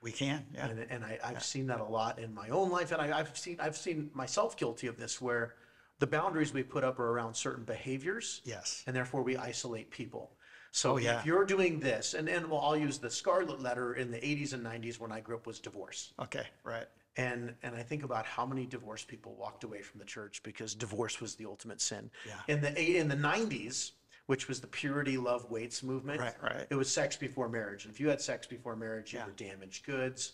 We 0.00 0.12
can, 0.12 0.44
yeah, 0.54 0.66
And, 0.68 0.86
and 0.90 1.04
I, 1.04 1.18
I've 1.24 1.42
seen 1.42 1.66
that 1.68 1.80
a 1.80 1.84
lot 1.84 2.18
in 2.18 2.34
my 2.34 2.50
own 2.50 2.70
life, 2.70 2.92
and 2.92 3.00
I, 3.00 3.18
I've 3.18 3.36
seen 3.38 3.56
I've 3.58 3.76
seen 3.76 4.10
myself 4.12 4.56
guilty 4.56 4.86
of 4.86 4.98
this, 4.98 5.20
where 5.20 5.54
the 5.98 6.06
boundaries 6.06 6.52
we 6.52 6.62
put 6.62 6.84
up 6.84 6.98
are 6.98 7.10
around 7.10 7.34
certain 7.34 7.64
behaviors, 7.64 8.42
yes, 8.44 8.82
and 8.86 8.94
therefore 8.94 9.22
we 9.22 9.36
isolate 9.38 9.90
people. 9.90 10.36
So 10.72 10.94
Oh, 10.94 10.96
yeah. 10.98 11.20
if 11.20 11.24
you're 11.26 11.46
doing 11.46 11.80
this, 11.80 12.12
and 12.14 12.28
and 12.28 12.50
well, 12.50 12.60
I'll 12.60 12.76
use 12.76 12.98
the 12.98 13.10
scarlet 13.10 13.60
letter 13.62 13.94
in 13.94 14.10
the 14.10 14.18
80s 14.18 14.52
and 14.52 14.62
90s 14.62 14.98
when 15.00 15.10
I 15.12 15.20
grew 15.20 15.36
up 15.36 15.46
was 15.46 15.58
divorce. 15.58 16.12
okay, 16.18 16.46
right, 16.64 16.86
And 17.16 17.54
and 17.62 17.74
I 17.74 17.82
think 17.82 18.02
about 18.02 18.26
how 18.26 18.44
many 18.44 18.66
divorced 18.66 19.08
people 19.08 19.34
walked 19.36 19.64
away 19.64 19.80
from 19.82 20.00
the 20.00 20.04
church 20.06 20.42
because 20.42 20.74
divorce 20.74 21.20
was 21.20 21.36
the 21.36 21.46
ultimate 21.46 21.80
sin. 21.80 22.10
Yeah. 22.26 22.40
In 22.48 22.60
the 22.60 22.98
in 23.00 23.08
the 23.08 23.16
90s, 23.16 23.92
which 24.26 24.48
was 24.48 24.60
the 24.60 24.66
purity 24.66 25.16
love 25.16 25.50
waits 25.50 25.82
movement, 25.82 26.20
Right, 26.20 26.34
right. 26.42 26.66
it 26.70 26.74
was 26.74 26.88
sex 26.90 27.16
before 27.16 27.48
marriage. 27.48 27.84
And 27.84 27.92
if 27.92 28.00
you 28.00 28.08
had 28.08 28.20
sex 28.20 28.46
before 28.46 28.76
marriage, 28.76 29.12
you 29.12 29.18
Yeah. 29.18 29.26
were 29.26 29.32
damaged 29.32 29.84
goods. 29.84 30.32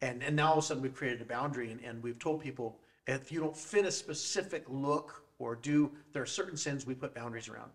And 0.00 0.22
and 0.22 0.34
now 0.36 0.48
all 0.48 0.58
of 0.58 0.58
a 0.58 0.62
sudden 0.62 0.82
we've 0.82 0.94
created 0.94 1.20
a 1.22 1.24
boundary 1.24 1.70
and, 1.70 1.80
and 1.80 2.02
we've 2.02 2.18
told 2.18 2.40
people 2.40 2.78
if 3.06 3.32
you 3.32 3.40
don't 3.40 3.56
fit 3.56 3.84
a 3.84 3.90
specific 3.90 4.64
look 4.68 5.24
or 5.38 5.56
do 5.56 5.90
there 6.12 6.22
are 6.22 6.26
certain 6.26 6.56
sins 6.56 6.86
we 6.86 6.94
put 6.94 7.14
boundaries 7.14 7.48
around. 7.48 7.70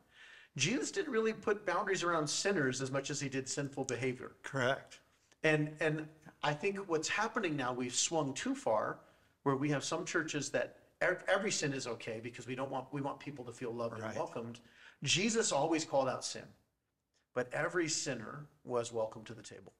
Jesus 0.55 0.89
didn't 0.91 1.11
really 1.11 1.33
put 1.33 1.65
boundaries 1.65 2.01
around 2.03 2.27
sinners 2.27 2.81
as 2.81 2.89
much 2.91 3.09
as 3.09 3.19
he 3.21 3.29
did 3.29 3.47
sinful 3.47 3.83
behavior. 3.85 4.31
correct, 4.43 4.99
And 5.43 5.75
and 5.79 6.07
I 6.43 6.53
think 6.53 6.77
what's 6.87 7.07
happening 7.07 7.55
now, 7.55 7.73
we've 7.73 7.93
swung 7.95 8.33
too 8.33 8.55
far, 8.55 8.99
where 9.43 9.55
we 9.55 9.69
have 9.69 9.83
some 9.83 10.05
churches 10.05 10.49
that 10.51 10.77
every 11.01 11.51
sin 11.51 11.73
is 11.73 11.87
okay 11.87 12.19
because 12.21 12.47
we 12.47 12.55
don't 12.55 12.71
want 12.71 12.91
we 12.91 13.01
want 13.01 13.19
people 13.19 13.43
to 13.45 13.51
feel 13.51 13.71
loved 13.73 13.99
and 14.01 14.15
welcomed. 14.15 14.59
Jesus 15.03 15.51
always 15.51 15.85
called 15.85 16.09
out 16.09 16.25
sin, 16.25 16.43
but 17.33 17.53
every 17.53 17.87
sinner 17.87 18.47
was 18.63 18.91
welcome 18.91 19.23
to 19.25 19.33
the 19.33 19.43
table. 19.43 19.73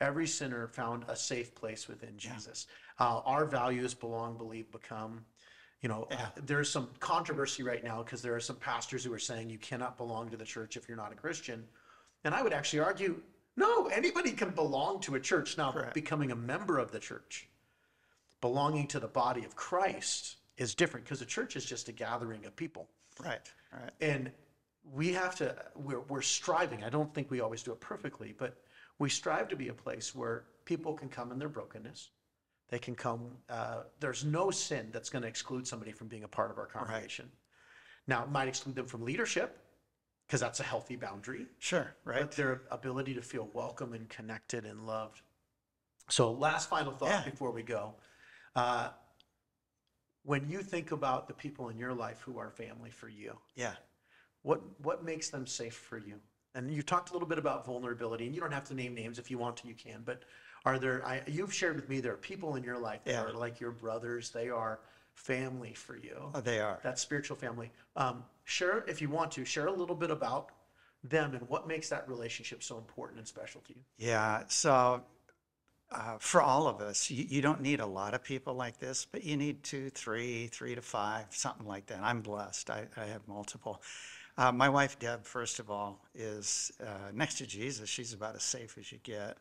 Every 0.00 0.26
sinner 0.26 0.66
found 0.66 1.04
a 1.08 1.16
safe 1.16 1.54
place 1.54 1.86
within 1.86 2.16
Jesus. 2.16 2.66
Uh, 2.98 3.20
our 3.26 3.44
values 3.44 3.92
belong, 3.92 4.38
believe, 4.38 4.70
become. 4.72 5.26
You 5.82 5.90
know, 5.90 6.08
uh, 6.10 6.28
there's 6.46 6.70
some 6.70 6.88
controversy 7.00 7.62
right 7.62 7.84
now 7.84 8.02
because 8.02 8.22
there 8.22 8.34
are 8.34 8.40
some 8.40 8.56
pastors 8.56 9.04
who 9.04 9.12
are 9.12 9.18
saying 9.18 9.50
you 9.50 9.58
cannot 9.58 9.98
belong 9.98 10.30
to 10.30 10.38
the 10.38 10.44
church 10.44 10.76
if 10.76 10.88
you're 10.88 10.96
not 10.96 11.12
a 11.12 11.16
Christian. 11.16 11.64
And 12.24 12.34
I 12.34 12.42
would 12.42 12.52
actually 12.54 12.80
argue, 12.80 13.20
no, 13.56 13.86
anybody 13.88 14.32
can 14.32 14.50
belong 14.50 15.00
to 15.00 15.16
a 15.16 15.20
church. 15.20 15.58
Now, 15.58 15.72
Correct. 15.72 15.92
becoming 15.92 16.30
a 16.30 16.36
member 16.36 16.78
of 16.78 16.92
the 16.92 16.98
church, 16.98 17.48
belonging 18.40 18.86
to 18.88 19.00
the 19.00 19.08
body 19.08 19.44
of 19.44 19.54
Christ 19.54 20.36
is 20.56 20.74
different 20.74 21.04
because 21.04 21.20
the 21.20 21.26
church 21.26 21.56
is 21.56 21.64
just 21.64 21.88
a 21.88 21.92
gathering 21.92 22.46
of 22.46 22.56
people. 22.56 22.88
Right, 23.18 23.50
right, 23.72 23.90
And 24.00 24.30
we 24.84 25.12
have 25.12 25.34
to, 25.36 25.54
we're, 25.76 26.00
we're 26.00 26.22
striving. 26.22 26.84
I 26.84 26.90
don't 26.90 27.12
think 27.14 27.30
we 27.30 27.40
always 27.40 27.62
do 27.62 27.72
it 27.72 27.80
perfectly, 27.80 28.34
but 28.36 28.56
we 28.98 29.08
strive 29.08 29.48
to 29.48 29.56
be 29.56 29.68
a 29.68 29.74
place 29.74 30.14
where 30.14 30.44
people 30.64 30.94
can 30.94 31.08
come 31.08 31.32
in 31.32 31.38
their 31.38 31.48
brokenness. 31.48 32.10
They 32.68 32.78
can 32.78 32.94
come, 32.94 33.36
uh, 33.48 33.82
there's 33.98 34.24
no 34.24 34.50
sin 34.50 34.90
that's 34.92 35.10
going 35.10 35.22
to 35.22 35.28
exclude 35.28 35.66
somebody 35.66 35.92
from 35.92 36.06
being 36.08 36.24
a 36.24 36.28
part 36.28 36.50
of 36.50 36.58
our 36.58 36.66
congregation. 36.66 37.30
Now, 38.06 38.22
it 38.24 38.30
might 38.30 38.48
exclude 38.48 38.76
them 38.76 38.86
from 38.86 39.04
leadership 39.04 39.58
because 40.26 40.40
that's 40.40 40.60
a 40.60 40.64
healthy 40.64 40.96
boundary 40.96 41.46
Sure, 41.58 41.94
right? 42.04 42.20
but 42.20 42.32
their 42.32 42.62
ability 42.70 43.14
to 43.14 43.22
feel 43.22 43.48
welcome 43.52 43.92
and 43.92 44.08
connected 44.08 44.64
and 44.64 44.86
loved. 44.86 45.22
So, 46.08 46.32
last 46.32 46.68
final 46.68 46.92
thought 46.92 47.08
Yeah. 47.08 47.24
before 47.24 47.50
we 47.52 47.62
go. 47.62 47.96
Uh, 48.56 48.90
when 50.30 50.48
you 50.48 50.62
think 50.62 50.92
about 50.92 51.26
the 51.26 51.34
people 51.34 51.70
in 51.70 51.76
your 51.76 51.92
life 51.92 52.20
who 52.24 52.38
are 52.38 52.50
family 52.50 52.90
for 52.90 53.08
you, 53.08 53.36
Yeah. 53.56 53.74
what 54.42 54.60
what 54.80 55.02
makes 55.02 55.28
them 55.28 55.44
safe 55.44 55.74
for 55.74 55.98
you? 55.98 56.20
And 56.54 56.72
you 56.72 56.82
talked 56.82 57.10
a 57.10 57.12
little 57.12 57.26
bit 57.26 57.38
about 57.38 57.66
vulnerability, 57.66 58.26
and 58.26 58.34
you 58.34 58.40
don't 58.40 58.52
have 58.52 58.68
to 58.68 58.74
name 58.74 58.94
names 58.94 59.18
if 59.18 59.28
you 59.30 59.38
want 59.38 59.56
to, 59.58 59.68
you 59.68 59.74
can. 59.74 60.02
But 60.04 60.22
are 60.64 60.78
there? 60.78 61.04
I, 61.04 61.22
you've 61.26 61.52
shared 61.52 61.74
with 61.76 61.88
me 61.88 61.98
there 62.00 62.12
are 62.12 62.16
people 62.32 62.54
in 62.54 62.62
your 62.62 62.78
life 62.78 63.02
that 63.04 63.12
Yeah. 63.12 63.24
are 63.24 63.32
like 63.32 63.60
your 63.60 63.72
brothers. 63.72 64.30
They 64.30 64.48
are 64.50 64.78
family 65.14 65.74
for 65.74 65.96
you. 65.96 66.30
Oh, 66.32 66.40
they 66.40 66.60
are. 66.60 66.78
That 66.84 66.98
spiritual 67.00 67.36
family. 67.36 67.72
Um, 67.96 68.24
share 68.44 68.84
if 68.86 69.02
you 69.02 69.10
want 69.10 69.32
to 69.32 69.44
share 69.44 69.66
a 69.66 69.72
little 69.72 69.96
bit 69.96 70.12
about 70.12 70.52
them 71.02 71.34
and 71.34 71.48
what 71.48 71.66
makes 71.66 71.88
that 71.88 72.08
relationship 72.08 72.62
so 72.62 72.78
important 72.78 73.18
and 73.18 73.26
special 73.26 73.60
to 73.62 73.72
you. 73.74 73.82
Yeah. 73.96 74.44
So 74.46 75.02
uh, 75.92 76.16
for 76.18 76.40
all 76.40 76.68
of 76.68 76.80
us, 76.80 77.10
you, 77.10 77.24
you 77.28 77.42
don't 77.42 77.60
need 77.60 77.80
a 77.80 77.86
lot 77.86 78.14
of 78.14 78.22
people 78.22 78.54
like 78.54 78.78
this, 78.78 79.06
but 79.10 79.24
you 79.24 79.36
need 79.36 79.62
two, 79.62 79.90
three, 79.90 80.46
three 80.46 80.74
to 80.74 80.82
five, 80.82 81.26
something 81.30 81.66
like 81.66 81.86
that. 81.86 82.00
I'm 82.02 82.20
blessed. 82.20 82.70
I, 82.70 82.86
I 82.96 83.06
have 83.06 83.26
multiple. 83.26 83.82
Uh, 84.38 84.52
my 84.52 84.68
wife, 84.68 84.98
Deb, 84.98 85.24
first 85.24 85.58
of 85.58 85.70
all, 85.70 86.00
is 86.14 86.72
uh, 86.80 87.10
next 87.12 87.38
to 87.38 87.46
Jesus. 87.46 87.88
She's 87.88 88.12
about 88.12 88.36
as 88.36 88.42
safe 88.42 88.78
as 88.78 88.90
you 88.92 88.98
get. 89.02 89.36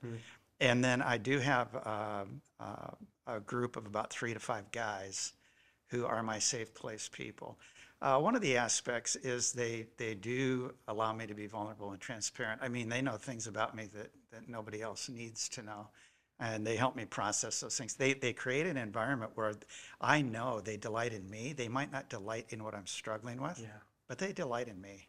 And 0.60 0.84
then 0.84 1.02
I 1.02 1.18
do 1.18 1.40
have 1.40 1.74
um, 1.86 2.42
uh, 2.60 2.92
a 3.28 3.40
group 3.40 3.78
of 3.78 3.86
about 3.86 4.10
three 4.12 4.34
to 4.34 4.40
five 4.40 4.72
guys 4.72 5.34
who 5.88 6.06
are 6.06 6.22
my 6.24 6.40
safe 6.40 6.74
place 6.74 7.10
people. 7.12 7.58
Uh, 8.02 8.18
one 8.18 8.36
of 8.36 8.42
the 8.42 8.58
aspects 8.58 9.16
is 9.18 9.52
they 9.52 9.86
they 9.98 10.16
do 10.16 10.74
allow 10.88 11.12
me 11.14 11.28
to 11.28 11.34
be 11.34 11.48
vulnerable 11.48 11.92
and 11.92 12.00
transparent. 12.00 12.62
I 12.64 12.70
mean, 12.70 12.88
they 12.90 13.02
know 13.02 13.18
things 13.18 13.46
about 13.48 13.76
me 13.76 13.90
that, 13.94 14.12
that 14.32 14.48
nobody 14.48 14.82
else 14.82 15.10
needs 15.10 15.50
to 15.50 15.64
know, 15.64 15.90
and 16.40 16.66
they 16.66 16.76
help 16.78 16.96
me 16.96 17.06
process 17.06 17.60
those 17.60 17.78
things. 17.78 17.96
They 17.96 18.14
they 18.14 18.34
create 18.34 18.66
an 18.66 18.78
environment 18.78 19.32
where 19.36 19.54
I 20.00 20.22
know 20.22 20.62
they 20.62 20.78
delight 20.78 21.14
in 21.14 21.30
me. 21.30 21.54
They 21.54 21.68
might 21.68 21.92
not 21.92 22.10
delight 22.10 22.48
in 22.50 22.64
what 22.64 22.74
I'm 22.76 22.88
struggling 22.88 23.42
with, 23.42 23.60
Yeah. 23.60 23.68
but 24.08 24.18
they 24.18 24.32
delight 24.32 24.68
in 24.68 24.80
me, 24.82 25.08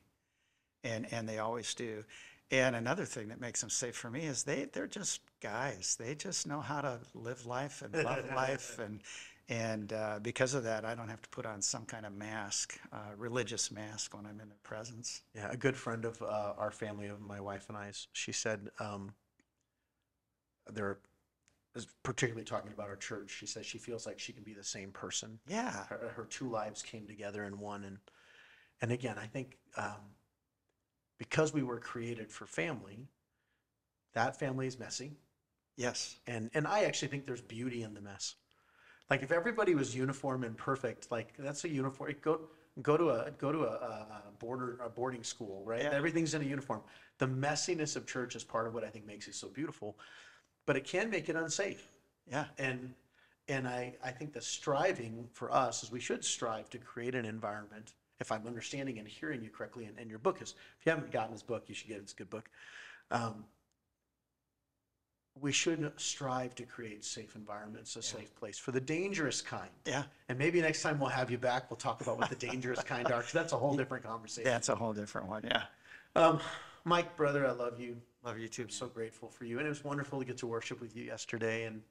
and 0.84 1.06
and 1.12 1.28
they 1.28 1.38
always 1.38 1.74
do. 1.74 2.04
And 2.52 2.74
another 2.74 3.04
thing 3.04 3.28
that 3.28 3.40
makes 3.40 3.60
them 3.60 3.70
safe 3.70 3.94
for 3.96 4.10
me 4.10 4.26
is 4.26 4.42
they 4.42 4.64
they're 4.64 4.88
just 4.88 5.20
guys. 5.40 5.96
They 5.98 6.14
just 6.16 6.46
know 6.46 6.60
how 6.60 6.80
to 6.80 6.98
live 7.14 7.46
life 7.46 7.82
and 7.82 7.94
love 8.04 8.24
life, 8.34 8.78
and 8.80 9.00
and 9.48 9.92
uh, 9.92 10.18
because 10.20 10.54
of 10.54 10.64
that, 10.64 10.84
I 10.84 10.94
don't 10.96 11.08
have 11.08 11.22
to 11.22 11.28
put 11.30 11.46
on 11.46 11.62
some 11.62 11.84
kind 11.84 12.06
of 12.06 12.12
mask, 12.12 12.78
uh, 12.92 13.14
religious 13.16 13.70
mask, 13.70 14.16
when 14.16 14.26
I'm 14.26 14.40
in 14.40 14.48
their 14.48 14.58
presence. 14.62 15.22
Yeah, 15.34 15.48
a 15.50 15.56
good 15.56 15.76
friend 15.76 16.04
of 16.04 16.20
uh, 16.22 16.54
our 16.58 16.70
family, 16.72 17.06
of 17.06 17.20
my 17.20 17.40
wife 17.40 17.66
and 17.68 17.76
I, 17.76 17.92
she 18.12 18.32
said 18.32 18.68
um, 18.80 19.12
they're 20.72 20.98
is 21.74 21.86
particularly 22.02 22.44
talking 22.44 22.72
about 22.72 22.88
our 22.88 22.96
church. 22.96 23.30
She 23.30 23.46
says 23.46 23.64
she 23.66 23.78
feels 23.78 24.06
like 24.06 24.18
she 24.18 24.32
can 24.32 24.42
be 24.42 24.54
the 24.54 24.64
same 24.64 24.90
person. 24.90 25.38
Yeah, 25.48 25.86
Her, 25.86 26.12
her 26.16 26.24
two 26.24 26.48
lives 26.48 26.82
came 26.82 27.06
together 27.06 27.44
in 27.44 27.58
one, 27.58 27.84
and 27.84 27.98
and 28.82 28.92
again, 28.92 29.16
I 29.18 29.26
think 29.26 29.58
um, 29.76 30.14
because 31.18 31.52
we 31.52 31.62
were 31.62 31.78
created 31.78 32.30
for 32.32 32.46
family, 32.46 33.08
that 34.14 34.38
family 34.38 34.66
is 34.66 34.78
messy, 34.78 35.12
yes, 35.76 36.18
and 36.26 36.50
and 36.54 36.66
I 36.66 36.84
actually 36.84 37.08
think 37.08 37.26
there's 37.26 37.42
beauty 37.42 37.82
in 37.82 37.94
the 37.94 38.00
mess. 38.00 38.34
Like 39.08 39.22
if 39.22 39.32
everybody 39.32 39.74
was 39.74 39.94
uniform 39.94 40.44
and 40.44 40.56
perfect, 40.56 41.10
like 41.10 41.34
that's 41.38 41.64
a 41.64 41.68
uniform. 41.68 42.14
Go 42.22 42.40
go 42.82 42.96
to 42.96 43.10
a 43.10 43.30
go 43.32 43.52
to 43.52 43.64
a, 43.64 43.72
a 43.72 44.22
border 44.38 44.78
a 44.84 44.88
boarding 44.88 45.24
school, 45.24 45.64
right? 45.64 45.82
Yeah. 45.82 45.90
Everything's 45.92 46.34
in 46.34 46.42
a 46.42 46.44
uniform. 46.44 46.82
The 47.18 47.26
messiness 47.26 47.96
of 47.96 48.06
church 48.06 48.36
is 48.36 48.44
part 48.44 48.66
of 48.66 48.74
what 48.74 48.84
I 48.84 48.88
think 48.88 49.06
makes 49.06 49.28
it 49.28 49.34
so 49.34 49.48
beautiful, 49.48 49.98
but 50.70 50.76
it 50.76 50.84
can 50.84 51.10
make 51.10 51.28
it 51.28 51.34
unsafe. 51.34 51.90
yeah, 52.30 52.44
And 52.56 52.94
and 53.48 53.66
I 53.66 53.92
I 54.04 54.12
think 54.12 54.32
the 54.32 54.40
striving 54.40 55.28
for 55.32 55.52
us 55.52 55.82
is 55.82 55.90
we 55.90 55.98
should 55.98 56.24
strive 56.24 56.70
to 56.70 56.78
create 56.78 57.16
an 57.16 57.24
environment. 57.24 57.94
If 58.20 58.30
I'm 58.30 58.46
understanding 58.46 59.00
and 59.00 59.08
hearing 59.08 59.42
you 59.42 59.50
correctly, 59.50 59.86
and, 59.86 59.98
and 59.98 60.08
your 60.08 60.20
book 60.20 60.40
is 60.40 60.54
if 60.78 60.86
you 60.86 60.90
haven't 60.90 61.10
gotten 61.10 61.32
his 61.32 61.42
book, 61.42 61.64
you 61.66 61.74
should 61.74 61.88
get 61.88 61.96
it. 61.96 62.02
It's 62.02 62.12
a 62.12 62.14
good 62.14 62.30
book. 62.30 62.48
Um, 63.10 63.46
we 65.40 65.50
should 65.50 65.90
strive 65.96 66.54
to 66.54 66.62
create 66.62 67.04
safe 67.04 67.34
environments, 67.34 67.96
a 67.96 68.02
safe 68.02 68.32
place 68.36 68.56
for 68.56 68.70
the 68.70 68.80
dangerous 68.80 69.42
kind. 69.42 69.70
yeah. 69.84 70.04
And 70.28 70.38
maybe 70.38 70.60
next 70.60 70.82
time 70.82 71.00
we'll 71.00 71.08
have 71.08 71.32
you 71.32 71.38
back. 71.38 71.68
We'll 71.68 71.78
talk 71.78 72.00
about 72.00 72.16
what 72.16 72.28
the 72.30 72.36
dangerous 72.36 72.84
kind 72.84 73.10
are, 73.10 73.18
because 73.18 73.32
that's 73.32 73.52
a 73.52 73.56
whole 73.56 73.76
different 73.82 74.04
conversation. 74.04 74.48
That's 74.48 74.68
a 74.68 74.76
whole 74.76 74.92
different 74.92 75.26
one. 75.26 75.42
Yeah, 75.44 75.64
Um, 76.14 76.38
Mike, 76.84 77.16
brother, 77.16 77.44
I 77.44 77.50
love 77.50 77.80
you. 77.80 77.96
Love 78.24 78.38
you 78.38 78.48
too. 78.48 78.62
I'm 78.62 78.70
so 78.70 78.86
grateful 78.86 79.28
for 79.28 79.44
you, 79.44 79.58
and 79.58 79.66
it 79.66 79.70
was 79.70 79.84
wonderful 79.84 80.18
to 80.18 80.24
get 80.24 80.38
to 80.38 80.46
worship 80.46 80.80
with 80.80 80.96
you 80.96 81.04
yesterday. 81.04 81.64
And 81.64 81.82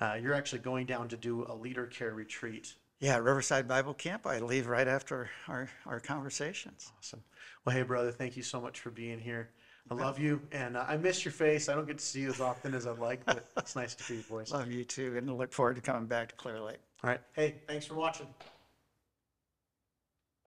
uh, 0.00 0.16
you're 0.20 0.34
actually 0.34 0.60
going 0.60 0.86
down 0.86 1.08
to 1.08 1.16
do 1.16 1.44
a 1.48 1.54
leader 1.54 1.86
care 1.86 2.14
retreat. 2.14 2.74
Yeah, 3.00 3.16
Riverside 3.18 3.68
Bible 3.68 3.94
Camp. 3.94 4.26
I 4.26 4.40
leave 4.40 4.66
right 4.66 4.88
after 4.88 5.30
our 5.46 5.68
our 5.86 6.00
conversations. 6.00 6.92
Awesome. 6.98 7.22
Well, 7.64 7.74
hey, 7.74 7.82
brother, 7.82 8.10
thank 8.10 8.36
you 8.36 8.42
so 8.42 8.60
much 8.60 8.80
for 8.80 8.90
being 8.90 9.18
here. 9.18 9.50
I 9.90 9.94
love 9.94 10.18
you, 10.18 10.42
and 10.52 10.76
uh, 10.76 10.84
I 10.86 10.98
miss 10.98 11.24
your 11.24 11.32
face. 11.32 11.68
I 11.70 11.74
don't 11.74 11.86
get 11.86 11.98
to 11.98 12.04
see 12.04 12.20
you 12.20 12.28
as 12.28 12.40
often 12.42 12.74
as 12.74 12.86
I'd 12.86 12.98
like, 12.98 13.24
but 13.24 13.48
it's 13.56 13.74
nice 13.74 13.94
to 13.94 14.04
hear 14.04 14.16
your 14.16 14.24
voice. 14.24 14.50
Love 14.52 14.70
you 14.70 14.84
too, 14.84 15.16
and 15.16 15.38
look 15.38 15.50
forward 15.50 15.76
to 15.76 15.82
coming 15.82 16.06
back 16.06 16.28
to 16.28 16.34
Clear 16.34 16.60
Lake. 16.60 16.76
All 17.02 17.08
right. 17.08 17.20
Hey, 17.32 17.54
thanks 17.66 17.86
for 17.86 17.94
watching. 17.94 18.26